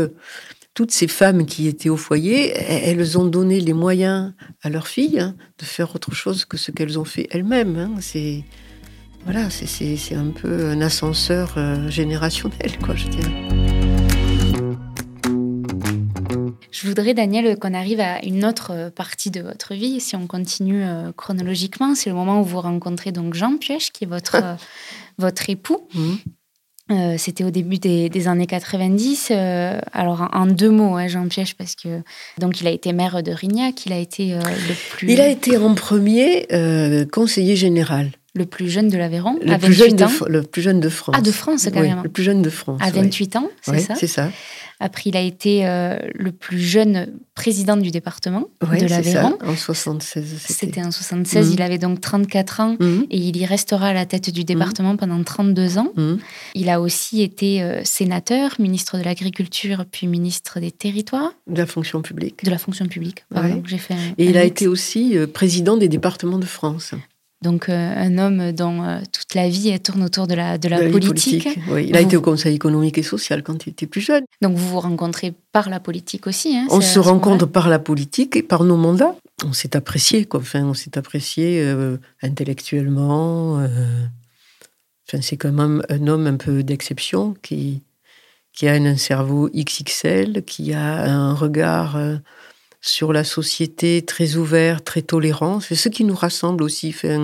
toutes 0.72 0.92
ces 0.92 1.08
femmes 1.08 1.46
qui 1.46 1.68
étaient 1.68 1.88
au 1.88 1.96
foyer, 1.96 2.50
elles 2.50 3.18
ont 3.18 3.26
donné 3.26 3.60
les 3.60 3.72
moyens 3.72 4.32
à 4.62 4.70
leurs 4.70 4.88
filles 4.88 5.20
hein, 5.20 5.36
de 5.58 5.64
faire 5.64 5.94
autre 5.94 6.14
chose 6.14 6.44
que 6.44 6.56
ce 6.56 6.70
qu'elles 6.70 6.98
ont 6.98 7.04
fait 7.04 7.28
elles-mêmes. 7.30 7.96
C'est 8.00 8.44
voilà, 9.24 9.48
c'est 9.48 10.14
un 10.14 10.30
peu 10.30 10.66
un 10.66 10.82
ascenseur 10.82 11.54
euh, 11.56 11.88
générationnel, 11.88 12.78
quoi, 12.82 12.94
je 12.94 13.08
dirais. 13.08 13.53
Je 16.74 16.88
voudrais, 16.88 17.14
Daniel, 17.14 17.56
qu'on 17.56 17.72
arrive 17.72 18.00
à 18.00 18.24
une 18.24 18.44
autre 18.44 18.72
euh, 18.72 18.90
partie 18.90 19.30
de 19.30 19.40
votre 19.40 19.74
vie. 19.74 20.00
Si 20.00 20.16
on 20.16 20.26
continue 20.26 20.82
euh, 20.82 21.12
chronologiquement, 21.16 21.94
c'est 21.94 22.10
le 22.10 22.16
moment 22.16 22.40
où 22.40 22.44
vous 22.44 22.60
rencontrez 22.60 23.12
donc 23.12 23.34
Jean 23.34 23.58
Piège, 23.58 23.92
qui 23.92 24.02
est 24.02 24.06
votre, 24.08 24.42
votre 25.18 25.48
époux. 25.48 25.86
Mmh. 25.94 27.16
C'était 27.16 27.44
au 27.44 27.50
début 27.50 27.78
des, 27.78 28.28
années 28.28 28.46
90. 28.46 29.30
alors 29.30 30.28
en, 30.34 30.44
deux 30.44 30.68
mots, 30.68 30.96
hein, 30.96 31.08
Jean 31.08 31.28
Piège, 31.28 31.54
parce 31.54 31.76
que 31.76 32.02
donc 32.36 32.60
il 32.60 32.66
a 32.66 32.70
été 32.70 32.92
maire 32.92 33.22
de 33.22 33.32
Rignac, 33.32 33.86
il 33.86 33.92
a 33.94 33.98
été 33.98 34.34
le 34.34 34.90
plus. 34.90 35.10
Il 35.10 35.18
a 35.22 35.28
été 35.28 35.56
en 35.56 35.74
premier 35.74 36.46
conseiller 37.10 37.56
général 37.56 38.10
le 38.34 38.46
plus 38.46 38.68
jeune 38.68 38.88
de 38.88 38.98
l'Aveyron, 38.98 39.38
à 39.46 39.58
28 39.58 40.02
ans. 40.02 40.10
le 40.28 40.42
plus 40.42 40.62
jeune 40.62 40.80
de 40.80 40.88
France. 40.88 41.14
Ah, 41.16 41.22
de 41.22 41.30
France, 41.30 41.68
carrément. 41.72 42.02
le 42.02 42.08
plus 42.08 42.24
jeune 42.24 42.42
de 42.42 42.50
France. 42.50 42.80
À 42.82 42.90
28 42.90 43.36
ans, 43.36 43.48
c'est 43.62 43.78
ça 43.78 43.94
C'est 43.94 44.06
ça. 44.06 44.30
Après, 44.80 45.04
il 45.06 45.16
a 45.16 45.20
été 45.20 45.66
euh, 45.66 45.96
le 46.14 46.32
plus 46.32 46.58
jeune 46.58 47.06
président 47.34 47.76
du 47.76 47.90
département 47.90 48.48
de 48.60 48.86
l'Aveyron. 48.86 49.38
En 49.44 49.54
76. 49.54 50.42
C'était 50.46 50.82
en 50.82 50.90
76. 50.90 51.52
Il 51.52 51.62
avait 51.62 51.78
donc 51.78 52.00
34 52.00 52.60
ans 52.60 52.76
mhm. 52.80 53.06
et 53.08 53.18
il 53.18 53.36
y 53.36 53.46
restera 53.46 53.88
à 53.88 53.92
la 53.92 54.04
tête 54.04 54.30
du 54.30 54.42
département 54.44 54.92
mhm. 54.92 54.98
pendant 54.98 55.22
32 55.22 55.78
ans. 55.78 55.92
Mhm. 55.96 56.18
Il 56.54 56.68
a 56.68 56.80
aussi 56.80 57.22
été 57.22 57.62
euh, 57.62 57.82
sénateur, 57.84 58.56
ministre 58.58 58.98
de 58.98 59.04
l'Agriculture, 59.04 59.84
puis 59.90 60.08
ministre 60.08 60.58
des 60.58 60.72
Territoires. 60.72 61.32
De 61.46 61.58
la 61.58 61.66
fonction 61.66 62.02
publique. 62.02 62.44
De 62.44 62.50
la 62.50 62.58
fonction 62.58 62.86
publique, 62.86 63.24
pardon. 63.32 63.62
J'ai 63.66 63.78
fait 63.78 63.94
et 64.18 64.26
il 64.26 64.36
a 64.36 64.44
été 64.44 64.66
aussi 64.66 65.16
euh, 65.16 65.26
président 65.26 65.76
des 65.76 65.88
départements 65.88 66.38
de 66.38 66.46
France. 66.46 66.94
Donc 67.44 67.68
euh, 67.68 67.94
un 67.94 68.16
homme 68.16 68.52
dont 68.52 68.82
euh, 68.82 69.00
toute 69.12 69.34
la 69.34 69.50
vie 69.50 69.78
tourne 69.78 70.02
autour 70.02 70.26
de 70.26 70.34
la, 70.34 70.56
de 70.56 70.68
la, 70.68 70.88
politique. 70.88 71.46
Il 71.78 71.94
a 71.94 72.00
été 72.00 72.16
au 72.16 72.22
Conseil 72.22 72.54
économique 72.54 72.96
et 72.96 73.02
social 73.02 73.42
quand 73.42 73.66
il 73.66 73.70
était 73.70 73.86
plus 73.86 74.00
jeune. 74.00 74.24
Donc 74.40 74.56
vous 74.56 74.66
vous 74.66 74.80
rencontrez 74.80 75.34
par 75.52 75.68
la 75.68 75.78
politique 75.78 76.26
aussi 76.26 76.56
hein, 76.56 76.66
On 76.70 76.80
se 76.80 76.98
rencontre 76.98 77.44
par 77.44 77.68
la 77.68 77.78
politique 77.78 78.34
et 78.34 78.42
par 78.42 78.64
nos 78.64 78.78
mandats. 78.78 79.14
On 79.44 79.52
s'est 79.52 79.76
apprécié, 79.76 80.24
quoi. 80.24 80.40
Enfin, 80.40 80.64
on 80.64 80.72
s'est 80.72 80.96
apprécié 80.96 81.60
euh, 81.60 81.98
intellectuellement. 82.22 83.56
Enfin, 85.06 85.20
c'est 85.20 85.36
quand 85.36 85.52
même 85.52 85.82
un 85.90 86.06
homme 86.06 86.26
un 86.26 86.36
peu 86.36 86.62
d'exception 86.62 87.34
qui, 87.42 87.82
qui 88.54 88.66
a 88.68 88.72
un 88.72 88.96
cerveau 88.96 89.50
XXL, 89.54 90.44
qui 90.46 90.72
a 90.72 91.04
un 91.04 91.34
regard 91.34 91.98
sur 92.84 93.14
la 93.14 93.24
société 93.24 94.02
très 94.02 94.36
ouverte, 94.36 94.84
très 94.84 95.00
tolérant. 95.00 95.58
C'est 95.58 95.74
ce 95.74 95.88
qui 95.88 96.04
nous 96.04 96.14
rassemble 96.14 96.62
aussi, 96.62 96.92
fait, 96.92 97.18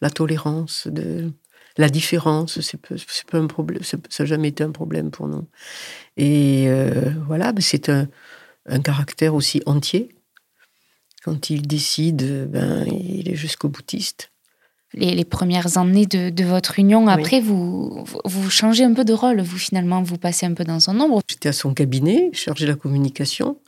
la 0.00 0.10
tolérance, 0.10 0.88
de, 0.88 1.30
la 1.76 1.88
différence. 1.88 2.60
C'est 2.60 3.26
pas 3.30 3.38
un 3.38 3.46
problème, 3.46 3.82
ça 3.84 3.96
n'a 3.96 4.24
jamais 4.24 4.48
été 4.48 4.64
un 4.64 4.72
problème 4.72 5.12
pour 5.12 5.28
nous. 5.28 5.46
Et 6.16 6.64
euh, 6.66 7.12
voilà, 7.28 7.52
c'est 7.60 7.88
un, 7.88 8.08
caractère 8.82 9.36
aussi 9.36 9.62
entier. 9.66 10.08
Quand 11.22 11.48
il 11.48 11.62
décide, 11.62 12.50
ben, 12.50 12.84
il 12.86 13.30
est 13.30 13.36
jusqu'au 13.36 13.68
boutiste. 13.68 14.32
Les, 14.94 15.24
premières 15.24 15.78
années 15.78 16.06
de, 16.06 16.44
votre 16.44 16.78
union, 16.80 17.06
après, 17.06 17.40
vous, 17.40 18.04
vous 18.24 18.50
changez 18.50 18.82
un 18.82 18.94
peu 18.94 19.04
de 19.04 19.12
rôle, 19.12 19.40
vous 19.40 19.58
finalement, 19.58 20.02
vous 20.02 20.18
passez 20.18 20.44
un 20.46 20.54
peu 20.54 20.64
dans 20.64 20.80
son 20.80 20.98
ombre. 21.00 21.20
J'étais 21.28 21.48
à 21.48 21.52
son 21.52 21.72
cabinet, 21.72 22.30
chargé 22.32 22.64
de 22.66 22.70
la 22.70 22.76
communication. 22.76 23.58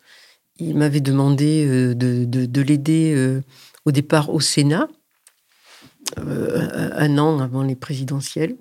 Il 0.58 0.76
m'avait 0.76 1.00
demandé 1.00 1.66
euh, 1.66 1.94
de, 1.94 2.60
l'aider 2.62 3.12
euh, 3.14 3.42
au 3.84 3.92
départ 3.92 4.30
au 4.30 4.40
Sénat, 4.40 4.88
euh, 6.18 6.90
un 6.94 7.18
an 7.18 7.40
avant 7.40 7.62
les 7.62 7.76
présidentielles. 7.76 8.56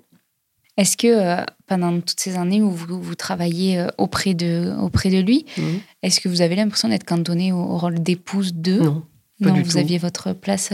Est-ce 0.76 0.98
que 0.98 1.42
pendant 1.66 2.00
toutes 2.00 2.20
ces 2.20 2.36
années 2.36 2.60
où 2.60 2.70
vous, 2.70 3.00
vous 3.00 3.14
travaillez 3.14 3.86
auprès 3.96 4.34
de, 4.34 4.74
auprès 4.78 5.08
de 5.08 5.20
lui, 5.20 5.46
mmh. 5.56 5.62
est-ce 6.02 6.20
que 6.20 6.28
vous 6.28 6.42
avez 6.42 6.54
l'impression 6.54 6.90
d'être 6.90 7.06
cantonné 7.06 7.50
au, 7.50 7.78
rôle 7.78 7.98
d'épouse 8.02 8.52
de 8.54 8.80
Non. 8.80 9.02
Pas 9.42 9.50
non, 9.50 9.62
vous 9.62 9.76
aviez 9.78 9.98
votre 9.98 10.32
place 10.34 10.72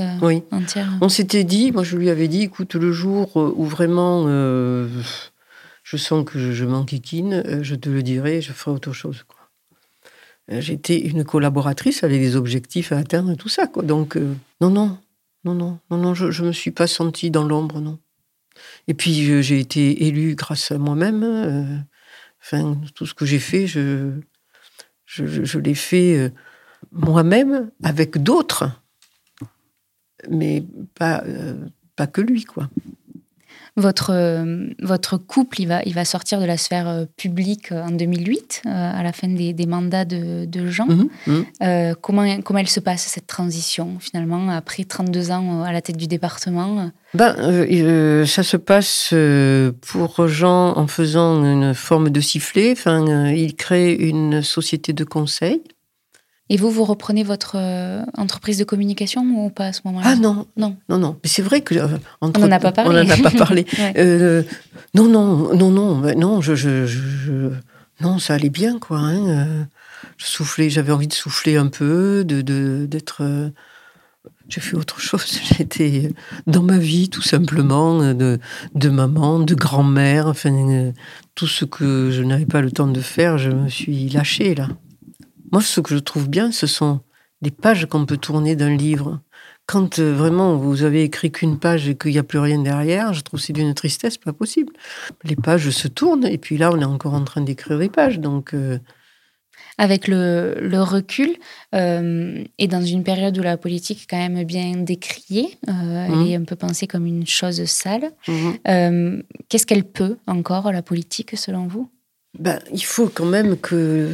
entière. 0.51 0.89
On 1.01 1.09
s'était 1.09 1.45
dit, 1.45 1.71
moi 1.71 1.85
je 1.85 1.97
lui 1.97 2.11
avais 2.11 2.27
dit, 2.27 2.43
écoute, 2.43 2.75
le 2.75 2.93
jour 2.93 3.37
où 3.37 3.65
vraiment 3.65 4.27
je 4.27 5.97
sens 5.97 6.25
que 6.25 6.39
je, 6.39 6.51
je 6.51 6.65
m'enquiquine, 6.65 7.63
je 7.63 7.75
te 7.77 7.89
le 7.89 8.03
dirai, 8.03 8.41
je 8.41 8.53
ferai 8.53 8.73
autre 8.73 8.93
chose. 8.93 9.25
Quoi. 9.29 9.42
Euh, 10.51 10.61
j'étais 10.61 10.99
une 10.99 11.25
collaboratrice 11.25 12.03
avec 12.03 12.21
des 12.21 12.37
objectifs 12.37 12.93
à 12.93 12.99
atteindre 12.99 13.33
et 13.33 13.37
tout 13.37 13.49
ça. 13.49 13.67
Quoi. 13.67 13.83
Donc, 13.83 14.17
euh, 14.17 14.35
non, 14.61 14.71
non, 14.71 14.99
non, 15.45 15.55
non, 15.55 15.79
non, 15.91 15.99
non, 15.99 16.15
je 16.15 16.43
ne 16.43 16.49
me 16.49 16.53
suis 16.53 16.71
pas 16.71 16.87
sentie 16.87 17.31
dans 17.31 17.45
l'ombre, 17.45 17.81
non. 17.81 17.99
Et 18.87 18.95
puis, 18.95 19.43
j'ai 19.43 19.59
été 19.59 20.07
élue 20.07 20.35
grâce 20.35 20.73
à 20.73 20.79
moi-même. 20.79 21.23
Euh, 21.23 21.79
enfin, 22.43 22.81
tout 22.95 23.07
ce 23.07 23.15
que 23.15 23.25
j'ai 23.25 23.39
fait, 23.39 23.67
je, 23.67 24.11
je, 25.07 25.59
l'ai 25.59 25.75
fait 25.75 26.33
moi-même 26.91 27.71
avec 27.83 28.19
d'autres, 28.19 28.71
mais 30.29 30.65
pas, 30.95 31.25
pas 31.97 32.07
que 32.07 32.21
lui, 32.21 32.45
quoi 32.45 32.69
votre, 33.77 34.11
euh, 34.13 34.67
votre 34.83 35.17
couple, 35.17 35.63
il 35.63 35.69
va, 35.69 35.83
il 35.87 35.95
va 35.95 36.05
sortir 36.05 36.41
de 36.41 36.45
la 36.45 36.59
sphère 36.59 36.89
euh, 36.89 37.05
publique 37.17 37.73
euh, 37.73 37.83
en 37.83 37.91
2008, 37.91 38.63
à 38.67 39.03
la 39.03 39.13
fin 39.13 39.29
des, 39.29 39.55
des 39.55 39.67
mandats 39.67 40.05
de, 40.05 40.45
de 40.45 40.67
Jean. 40.67 40.87
Mhm, 40.87 41.09
mhm. 41.27 41.95
comment, 42.01 42.41
comment 42.43 42.59
elle 42.59 42.69
se 42.69 42.81
passe, 42.81 43.03
cette 43.03 43.27
transition, 43.27 43.97
finalement, 43.99 44.51
après 44.51 44.85
32 44.85 45.31
ans 45.31 45.63
à 45.63 45.73
la 45.73 45.81
tête 45.81 45.97
du 45.97 46.07
département? 46.07 46.91
Ben, 47.15 47.35
Ça 48.27 48.43
se 48.43 48.57
passe 48.57 49.15
pour 49.81 50.29
Jean 50.29 50.77
en 50.77 50.87
faisant 50.87 51.43
une 51.45 51.75
forme 51.75 52.11
de 52.11 52.21
sifflet. 52.21 52.73
Enfin, 52.73 53.31
il 53.31 53.55
crée 53.55 53.95
une 53.95 54.43
société 54.43 54.93
de 54.93 55.05
conseil 55.05 55.63
et 56.53 56.59
vous, 56.59 56.71
vous 56.71 56.85
reprenez 56.85 57.23
votre 57.23 57.57
euh, 57.57 58.03
entreprise 58.15 58.59
de 58.59 58.65
communication 58.65 59.23
ou 59.23 59.49
pas 59.49 59.69
à 59.69 59.73
ce 59.73 59.81
moment-là 59.87 60.07
Ah 60.07 60.17
non, 60.17 60.47
non, 60.59 60.77
non, 60.91 60.99
non. 60.99 61.17
Mais 61.25 61.31
c'est 61.31 61.41
vrai 61.41 61.63
que 61.63 61.75
euh, 61.75 61.87
on 62.21 62.29
n'en 62.29 62.53
a 62.53 62.59
pas 62.59 62.73
parlé. 62.73 62.91
On 62.91 63.05
n'en 63.05 63.09
a 63.09 63.17
pas 63.17 63.31
parlé. 63.31 63.67
Euh, 63.97 64.43
non, 64.95 65.09
non, 65.09 65.55
non, 65.55 65.71
non, 65.71 66.15
non. 66.15 66.43
Je, 66.43 66.55
je, 66.55 67.51
non, 68.03 68.19
ça 68.19 68.35
allait 68.35 68.51
bien, 68.51 68.79
quoi. 68.79 68.99
Hein. 68.99 69.67
Je 70.19 70.27
soufflais, 70.27 70.69
j'avais 70.69 70.93
envie 70.93 71.09
de 71.09 71.15
souffler 71.15 71.57
un 71.57 71.69
peu, 71.69 72.23
de 72.23 72.43
d'être. 72.85 73.23
j'ai 74.51 74.61
fait 74.61 74.77
autre 74.77 75.01
chose. 75.01 75.41
J'étais 75.57 76.13
dans 76.47 76.63
ma 76.63 76.77
vie, 76.77 77.09
tout 77.09 77.23
simplement, 77.23 78.13
de, 78.13 78.39
de 78.75 78.89
maman, 78.91 79.39
de 79.39 79.55
grand-mère, 79.55 80.27
enfin, 80.27 80.93
tout 81.35 81.47
ce 81.47 81.65
que 81.65 82.11
je 82.11 82.23
n'avais 82.23 82.47
pas 82.47 82.61
le 82.61 82.71
temps 82.71 82.89
de 82.89 83.01
faire, 83.01 83.39
je 83.39 83.51
me 83.51 83.71
suis 83.71 84.11
lâchée 84.11 84.55
là. 84.55 84.69
Moi, 85.53 85.61
ce 85.61 85.81
que 85.81 85.95
je 85.95 85.99
trouve 85.99 86.29
bien, 86.29 86.51
ce 86.51 86.67
sont 86.67 87.01
les 87.43 87.51
pages 87.51 87.87
qu'on 87.87 88.07
peut 88.07 88.17
tourner 88.17 88.57
d'un 88.57 88.75
livre. 88.75 89.21
Quand 89.67 89.99
euh, 89.99 90.13
vraiment 90.13 90.57
vous 90.57 90.83
avez 90.83 91.05
écrit 91.05 91.31
qu'une 91.31 91.59
page 91.59 91.89
et 91.89 91.95
qu'il 91.95 92.13
n'y 92.13 92.19
a 92.19 92.23
plus 92.23 92.39
rien 92.39 92.59
derrière, 92.61 93.13
je 93.13 93.21
trouve 93.21 93.39
c'est 93.39 93.53
d'une 93.53 93.75
tristesse 93.75 94.19
pas 94.19 94.33
possible. 94.33 94.73
Les 95.25 95.37
pages 95.37 95.71
se 95.71 95.89
tournent 95.89 96.27
et 96.27 96.39
puis 96.39 96.57
là, 96.57 96.71
on 96.73 96.81
est 96.81 96.85
encore 96.85 97.15
en 97.15 97.25
train 97.25 97.43
d'écrire 97.43 97.79
des 97.79 97.91
pages. 97.91 98.19
Donc. 98.19 98.55
Euh, 98.55 98.79
avec 99.79 100.07
le, 100.07 100.83
recul, 100.83 101.35
euh, 101.75 102.45
et 102.59 102.69
dans 102.69 102.83
une 102.83 103.05
période 103.05 103.37
où 103.39 103.43
la 103.43 103.57
politique 103.57 104.03
est 104.03 104.07
quand 104.07 104.29
même 104.29 104.45
bien 104.45 104.77
décriée, 104.77 105.57
elle 105.67 106.11
mmh. 106.11 106.27
est 106.27 106.37
un 106.37 106.45
peu 106.45 106.57
pensée 106.57 106.87
comme 106.87 107.07
une 107.07 107.27
chose 107.27 107.65
sale, 107.65 108.11
mmh. 108.29 109.21
qu'est-ce 109.49 109.67
qu'elle 109.67 109.85
peut 109.85 110.19
encore, 110.27 110.71
la 110.73 110.83
politique, 110.83 111.37
selon 111.37 111.67
vous? 111.67 111.89
Ben, 112.39 112.61
Il 112.73 112.85
faut 112.85 113.09
quand 113.09 113.25
même 113.25 113.57
que 113.57 114.11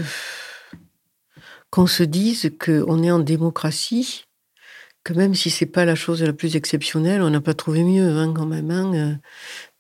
qu'on 1.71 1.87
se 1.87 2.03
dise 2.03 2.51
qu'on 2.59 3.03
est 3.03 3.11
en 3.11 3.19
démocratie, 3.19 4.25
que 5.05 5.13
même 5.13 5.35
si 5.35 5.51
c'est 5.51 5.67
pas 5.67 5.85
la 5.85 5.95
chose 5.95 6.23
la 6.23 6.33
plus 6.33 6.57
exceptionnelle, 6.57 7.23
on 7.23 7.31
n'a 7.31 7.41
pas 7.41 7.55
trouvé 7.55 7.83
mieux 7.83 8.09
hein, 8.09 8.33
quand 8.35 8.47
même. 8.47 8.71
Hein. 8.71 9.21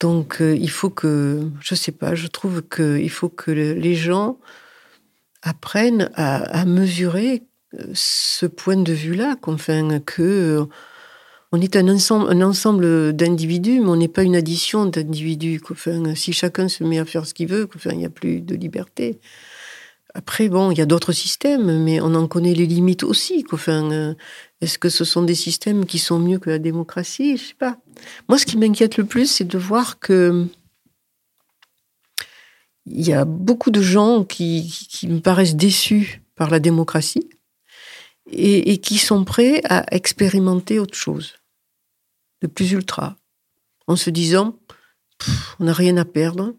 Donc 0.01 0.41
euh, 0.41 0.57
il 0.57 0.70
faut 0.70 0.91
que, 0.91 1.51
je 1.61 1.74
sais 1.74 1.93
pas, 1.93 2.14
je 2.14 2.26
trouve 2.26 2.62
qu'il 2.62 3.11
faut 3.11 3.28
que 3.28 3.51
les 3.51 3.95
gens 3.95 4.39
apprennent 5.43 6.11
à, 6.14 6.64
mesurer 6.64 7.43
euh, 7.74 7.84
ce 7.95 8.47
point 8.47 8.76
de 8.76 8.93
vue-là, 8.93 9.36
qu'on 9.36 9.57
que 9.57 10.66
on 11.51 11.61
est 11.62 11.76
un 11.76 11.89
ensemble, 11.89 12.30
un 12.30 12.43
ensemble 12.43 13.14
d'individus, 13.14 13.80
mais 13.80 13.89
on 13.89 13.97
n'est 13.97 14.09
pas 14.09 14.22
une 14.22 14.36
addition 14.36 14.84
d'individus. 14.84 15.61
Enfin, 15.70 16.14
si 16.14 16.32
chacun 16.34 16.68
se 16.68 16.84
met 16.84 16.99
à 16.99 17.07
faire 17.07 17.26
ce 17.26 17.32
qu'il 17.32 17.49
veut, 17.49 17.68
enfin, 17.74 17.91
il 17.93 17.99
n'y 17.99 18.05
a 18.05 18.11
plus 18.11 18.43
de 18.43 18.55
liberté. 18.55 19.18
Après, 20.15 20.49
bon, 20.49 20.71
il 20.71 20.79
y 20.79 20.81
a 20.81 20.87
d'autres 20.87 21.13
systèmes, 21.13 21.85
mais 21.85 22.01
on 22.01 22.15
en 22.15 22.27
connaît 22.27 22.55
les 22.55 22.67
limites 22.67 23.03
aussi. 23.03 23.45
Euh, 23.69 24.15
est-ce 24.61 24.79
que 24.79 24.89
ce 24.89 25.05
sont 25.05 25.23
des 25.23 25.35
systèmes 25.35 25.85
qui 25.85 25.99
sont 25.99 26.19
mieux 26.19 26.39
que 26.39 26.51
la 26.51 26.59
démocratie? 26.59 27.37
Je 27.37 27.49
sais 27.49 27.55
pas. 27.55 27.77
Moi, 28.29 28.39
ce 28.39 28.47
qui 28.47 28.57
m'inquiète 28.57 28.97
le 28.97 29.05
plus, 29.05 29.31
c'est 29.31 29.45
de 29.45 29.59
voir 29.59 29.99
que 29.99 30.47
il 32.87 33.07
y 33.07 33.13
a 33.13 33.27
beaucoup 33.27 33.71
de 33.71 33.83
gens 33.83 34.25
qui, 34.25 34.87
qui 34.89 35.09
me 35.09 35.21
paraissent 35.21 35.57
déçus 35.57 36.23
par 36.37 36.49
la 36.49 36.59
démocratie 36.59 37.29
et, 38.31 38.79
qui 38.79 38.99
sont 38.99 39.25
prêts 39.25 39.61
à 39.65 39.85
expérimenter 39.95 40.79
autre 40.79 40.97
chose, 40.97 41.35
de 42.41 42.47
plus 42.47 42.73
ultra, 42.73 43.17
en 43.87 43.97
se 43.97 44.09
disant 44.09 44.59
on 45.59 45.65
n'a 45.65 45.73
rien 45.73 45.97
à 45.97 46.05
perdre, 46.05 46.55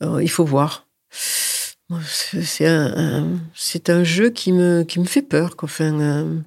il 0.00 0.30
faut 0.30 0.44
voir. 0.44 0.86
C'est 2.44 2.66
un, 2.66 4.04
jeu 4.04 4.28
qui 4.28 4.52
me, 4.52 4.82
qui 4.82 5.00
me 5.00 5.06
fait 5.06 5.22
peur. 5.22 5.54
Enfin, 5.62 5.98
euh. 6.00 6.38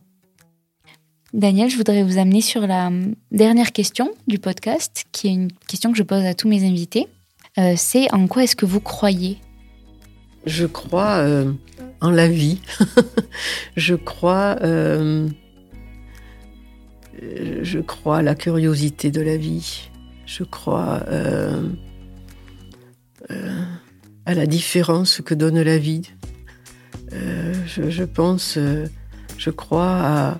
Daniel, 1.34 1.70
je 1.70 1.78
voudrais 1.78 2.04
vous 2.04 2.20
amener 2.20 2.42
sur 2.42 2.68
la 2.68 2.92
dernière 3.32 3.72
question 3.72 4.12
du 4.28 4.38
podcast, 4.38 5.06
qui 5.12 5.30
est 5.30 5.34
une 5.34 5.52
question 5.68 5.92
que 5.92 5.98
je 5.98 6.04
pose 6.04 6.24
à 6.26 6.36
tous 6.36 6.48
mes 6.48 6.64
invités. 6.64 7.08
Euh, 7.58 7.74
c'est 7.76 8.14
en 8.14 8.28
quoi 8.28 8.44
est-ce 8.44 8.56
que 8.56 8.68
vous 8.68 8.82
croyez? 8.82 9.39
Je 10.46 10.68
crois 10.68 11.18
euh, 11.18 11.52
en 12.02 12.12
la 12.12 12.28
vie. 12.28 12.62
je 13.76 13.96
crois, 13.96 14.58
je 14.62 15.28
crois 17.80 18.18
à 18.18 18.22
la 18.22 18.36
curiosité 18.36 19.10
de 19.10 19.22
la 19.22 19.38
vie. 19.38 19.89
Je 20.28 20.44
crois 20.44 21.04
à 24.32 24.34
la 24.34 24.45
différence 24.45 25.19
que 25.19 25.34
donne 25.34 25.61
la 25.61 25.77
vie. 25.77 26.03
Je, 27.11 28.03
pense, 28.03 28.57
je 29.38 29.49
crois 29.49 29.91
à, 29.91 30.39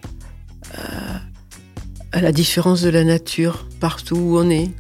à, 2.13 2.21
la 2.21 2.31
différence 2.31 2.81
de 2.81 2.89
la 2.89 3.03
nature 3.03 3.67
partout 3.81 4.15
où 4.15 4.37
on 4.37 4.49
est. 4.49 4.71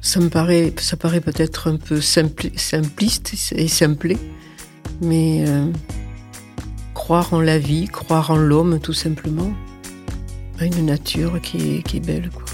Ça 0.00 0.20
me 0.20 0.28
paraît, 0.28 0.72
ça 0.78 0.96
paraît 0.96 1.20
peut-être 1.20 1.68
un 1.68 1.76
peu 1.76 2.00
simpliste 2.00 3.52
et 3.52 3.68
simplé, 3.68 4.16
mais 5.00 5.44
euh, 5.48 5.66
croire 6.94 7.34
en 7.34 7.40
la 7.40 7.58
vie, 7.58 7.86
croire 7.86 8.30
en 8.30 8.36
l'homme 8.36 8.78
tout 8.80 8.92
simplement, 8.92 9.52
à 10.60 10.66
une 10.66 10.86
nature 10.86 11.40
qui 11.40 11.76
est, 11.76 11.82
qui 11.82 11.96
est 11.96 12.06
belle. 12.06 12.30
Quoi. 12.30 12.44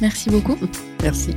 Merci 0.00 0.30
beaucoup. 0.30 0.58
Merci. 1.02 1.30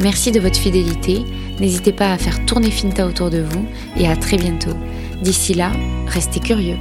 Merci 0.03 0.33
de 0.33 0.41
votre 0.41 0.59
fidélité. 0.59 1.25
N'hésitez 1.61 1.93
pas 1.93 2.13
à 2.13 2.19
faire 2.19 2.45
tourner 2.45 2.73
Finta 2.73 3.07
autour 3.07 3.31
de 3.31 3.41
vous 3.41 3.65
et 3.97 4.09
à 4.09 4.17
très 4.17 4.37
bientôt. 4.37 4.75
D'ici 5.23 5.55
là, 5.55 5.71
restez 6.09 6.41
curieux. 6.41 6.79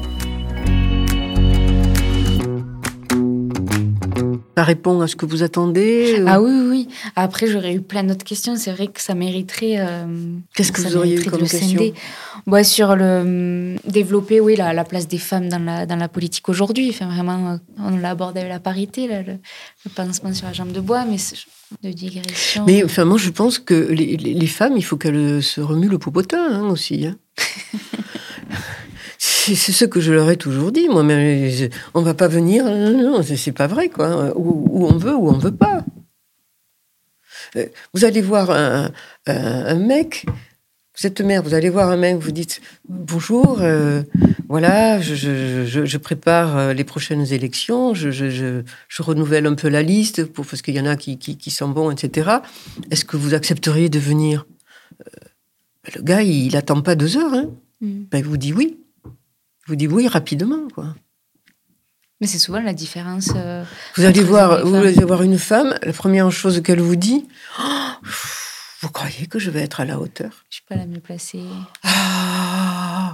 Ça 4.62 4.66
répond 4.66 5.02
à 5.02 5.08
ce 5.08 5.16
que 5.16 5.26
vous 5.26 5.42
attendez 5.42 6.24
Ah 6.28 6.40
oui, 6.40 6.52
oui, 6.70 6.88
Après, 7.16 7.48
j'aurais 7.48 7.74
eu 7.74 7.82
plein 7.82 8.04
d'autres 8.04 8.24
questions. 8.24 8.56
C'est 8.58 8.72
vrai 8.72 8.86
que 8.86 9.02
ça 9.02 9.16
mériterait. 9.16 9.78
Euh, 9.80 10.06
Qu'est-ce 10.54 10.72
que 10.72 10.82
vous 10.82 10.98
auriez 10.98 11.16
eu 11.16 11.26
comme 11.26 11.40
question? 11.40 11.82
Ouais, 12.46 12.64
Sur 12.64 12.96
le 12.96 13.22
hum, 13.22 13.92
développer, 13.92 14.40
oui, 14.40 14.56
la, 14.56 14.72
la, 14.74 14.84
place 14.84 15.08
des 15.08 15.18
femmes 15.18 15.50
dans 15.50 15.58
la, 15.58 15.88
dans 15.88 15.96
la 15.96 16.08
politique 16.08 16.48
aujourd'hui. 16.48 16.92
Enfin, 16.92 17.08
vraiment, 17.08 17.54
euh, 17.54 17.58
on 17.80 17.98
l'a 17.98 18.12
abordé 18.12 18.42
avec 18.42 18.52
la 18.52 18.60
parité, 18.60 19.08
le, 19.08 19.40
pansement 19.96 20.32
sur 20.32 20.46
la 20.46 20.54
jambe 20.54 20.74
de 20.74 20.80
bois, 20.80 21.06
mais 21.06 21.18
de 21.82 21.92
digression. 21.92 22.64
Mais 22.68 22.84
enfin, 22.84 23.04
moi, 23.04 23.18
je 23.18 23.32
pense 23.32 23.58
que 23.58 23.74
les, 23.74 24.16
les, 24.16 24.48
femmes, 24.48 24.78
il 24.78 24.84
faut 24.84 24.98
qu'elles 24.98 25.42
se 25.42 25.60
remuent 25.60 25.90
le 25.90 25.98
popotin 25.98 26.38
hein, 26.52 26.70
aussi. 26.70 27.08
Hein. 27.08 27.16
C'est 29.44 29.72
ce 29.72 29.86
que 29.86 30.00
je 30.00 30.14
leur 30.14 30.30
ai 30.30 30.38
toujours 30.38 30.72
dit, 30.72 30.88
moi. 30.88 31.02
Mais 31.04 31.70
on 31.96 32.02
va 32.02 32.14
pas 32.14 32.28
venir. 32.28 32.66
Non, 32.66 33.24
c'est 33.24 33.52
pas 33.52 33.66
vrai, 33.66 33.90
quoi. 33.90 34.38
Où, 34.38 34.86
on 34.86 34.98
veut, 34.98 35.16
ou 35.16 35.30
on 35.30 35.38
veut 35.38 35.56
pas. 35.56 35.84
Euh, 37.56 37.66
vous 37.94 38.06
allez 38.06 38.22
voir 38.22 38.52
un, 38.52 39.76
mec. 39.76 40.26
Vous 40.96 41.08
êtes 41.08 41.22
mère, 41.22 41.42
vous 41.42 41.56
allez 41.56 41.70
voir 41.70 41.90
un 41.90 41.98
mec, 41.98 42.18
vous 42.18 42.32
dites 42.32 42.62
bonjour, 42.88 43.60
euh, 43.62 44.04
voilà, 44.50 45.00
je, 45.00 45.98
prépare 45.98 46.58
euh, 46.58 46.74
les 46.74 46.84
prochaines 46.84 47.26
élections, 47.34 47.94
je, 47.96 48.62
renouvelle 49.00 49.48
un 49.48 49.56
peu 49.56 49.70
la 49.70 49.82
liste 49.82 50.26
pour, 50.26 50.46
parce 50.46 50.62
qu'il 50.62 50.76
y 50.76 50.82
en 50.82 50.86
a 50.86 50.98
qui, 50.98 51.18
qui, 51.18 51.50
sont 51.50 51.70
bons, 51.70 51.90
etc. 51.92 52.30
Est-ce 52.92 53.06
que 53.06 53.18
vous 53.18 53.34
accepteriez 53.34 53.90
de 53.90 54.00
venir? 54.00 54.46
Le 55.96 56.02
gars, 56.04 56.22
il 56.22 56.54
n'attend 56.54 56.82
pas 56.82 56.96
deux 56.96 57.18
heures. 57.18 57.34
Hein. 57.34 57.50
Mm. 57.80 58.04
Ben, 58.12 58.18
il 58.20 58.26
vous 58.26 58.38
dit 58.38 58.54
oui 58.54 58.81
vous 59.72 59.96
oui 59.96 60.08
rapidement, 60.08 60.68
quoi. 60.74 60.96
Mais 62.20 62.28
c'est 62.28 62.40
souvent 62.40 62.62
la 62.62 62.74
différence. 62.74 63.30
Euh, 63.36 63.64
vous 63.96 64.06
allez 64.06 64.24
voir, 64.24 64.66
vous 64.66 64.76
allez 64.76 64.94
voir 65.06 65.24
une 65.24 65.40
femme, 65.40 65.76
la 65.82 65.94
première 65.94 66.30
chose 66.32 66.62
qu'elle 66.62 66.82
vous 66.82 66.96
dit, 66.96 67.26
oh, 67.60 68.06
vous 68.82 68.90
croyez 68.90 69.28
que 69.28 69.40
je 69.40 69.50
vais 69.50 69.62
être 69.62 69.80
à 69.80 69.86
la 69.86 70.00
hauteur? 70.00 70.44
Je 70.50 70.56
suis 70.56 70.66
pas 70.68 70.76
la 70.76 70.86
mieux 70.86 71.00
placée. 71.00 71.42
Ah, 71.84 73.12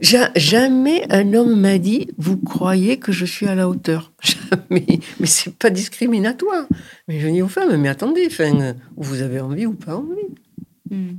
jamais 0.00 1.06
un 1.10 1.34
homme 1.34 1.60
m'a 1.60 1.78
dit, 1.78 2.08
vous 2.18 2.36
croyez 2.36 2.98
que 2.98 3.12
je 3.12 3.26
suis 3.26 3.46
à 3.46 3.54
la 3.54 3.68
hauteur 3.68 4.12
Jamais. 4.22 5.00
Mais 5.20 5.26
c'est 5.26 5.54
pas 5.54 5.70
discriminatoire. 5.70 6.66
Mais 7.06 7.20
je 7.20 7.28
dis 7.28 7.42
aux 7.42 7.48
femmes, 7.48 7.76
mais 7.76 7.88
attendez, 7.88 8.26
enfin, 8.28 8.74
vous 8.96 9.22
avez 9.22 9.40
envie 9.40 9.66
ou 9.66 9.74
pas 9.74 9.96
envie? 9.96 10.34
Hmm. 10.90 11.16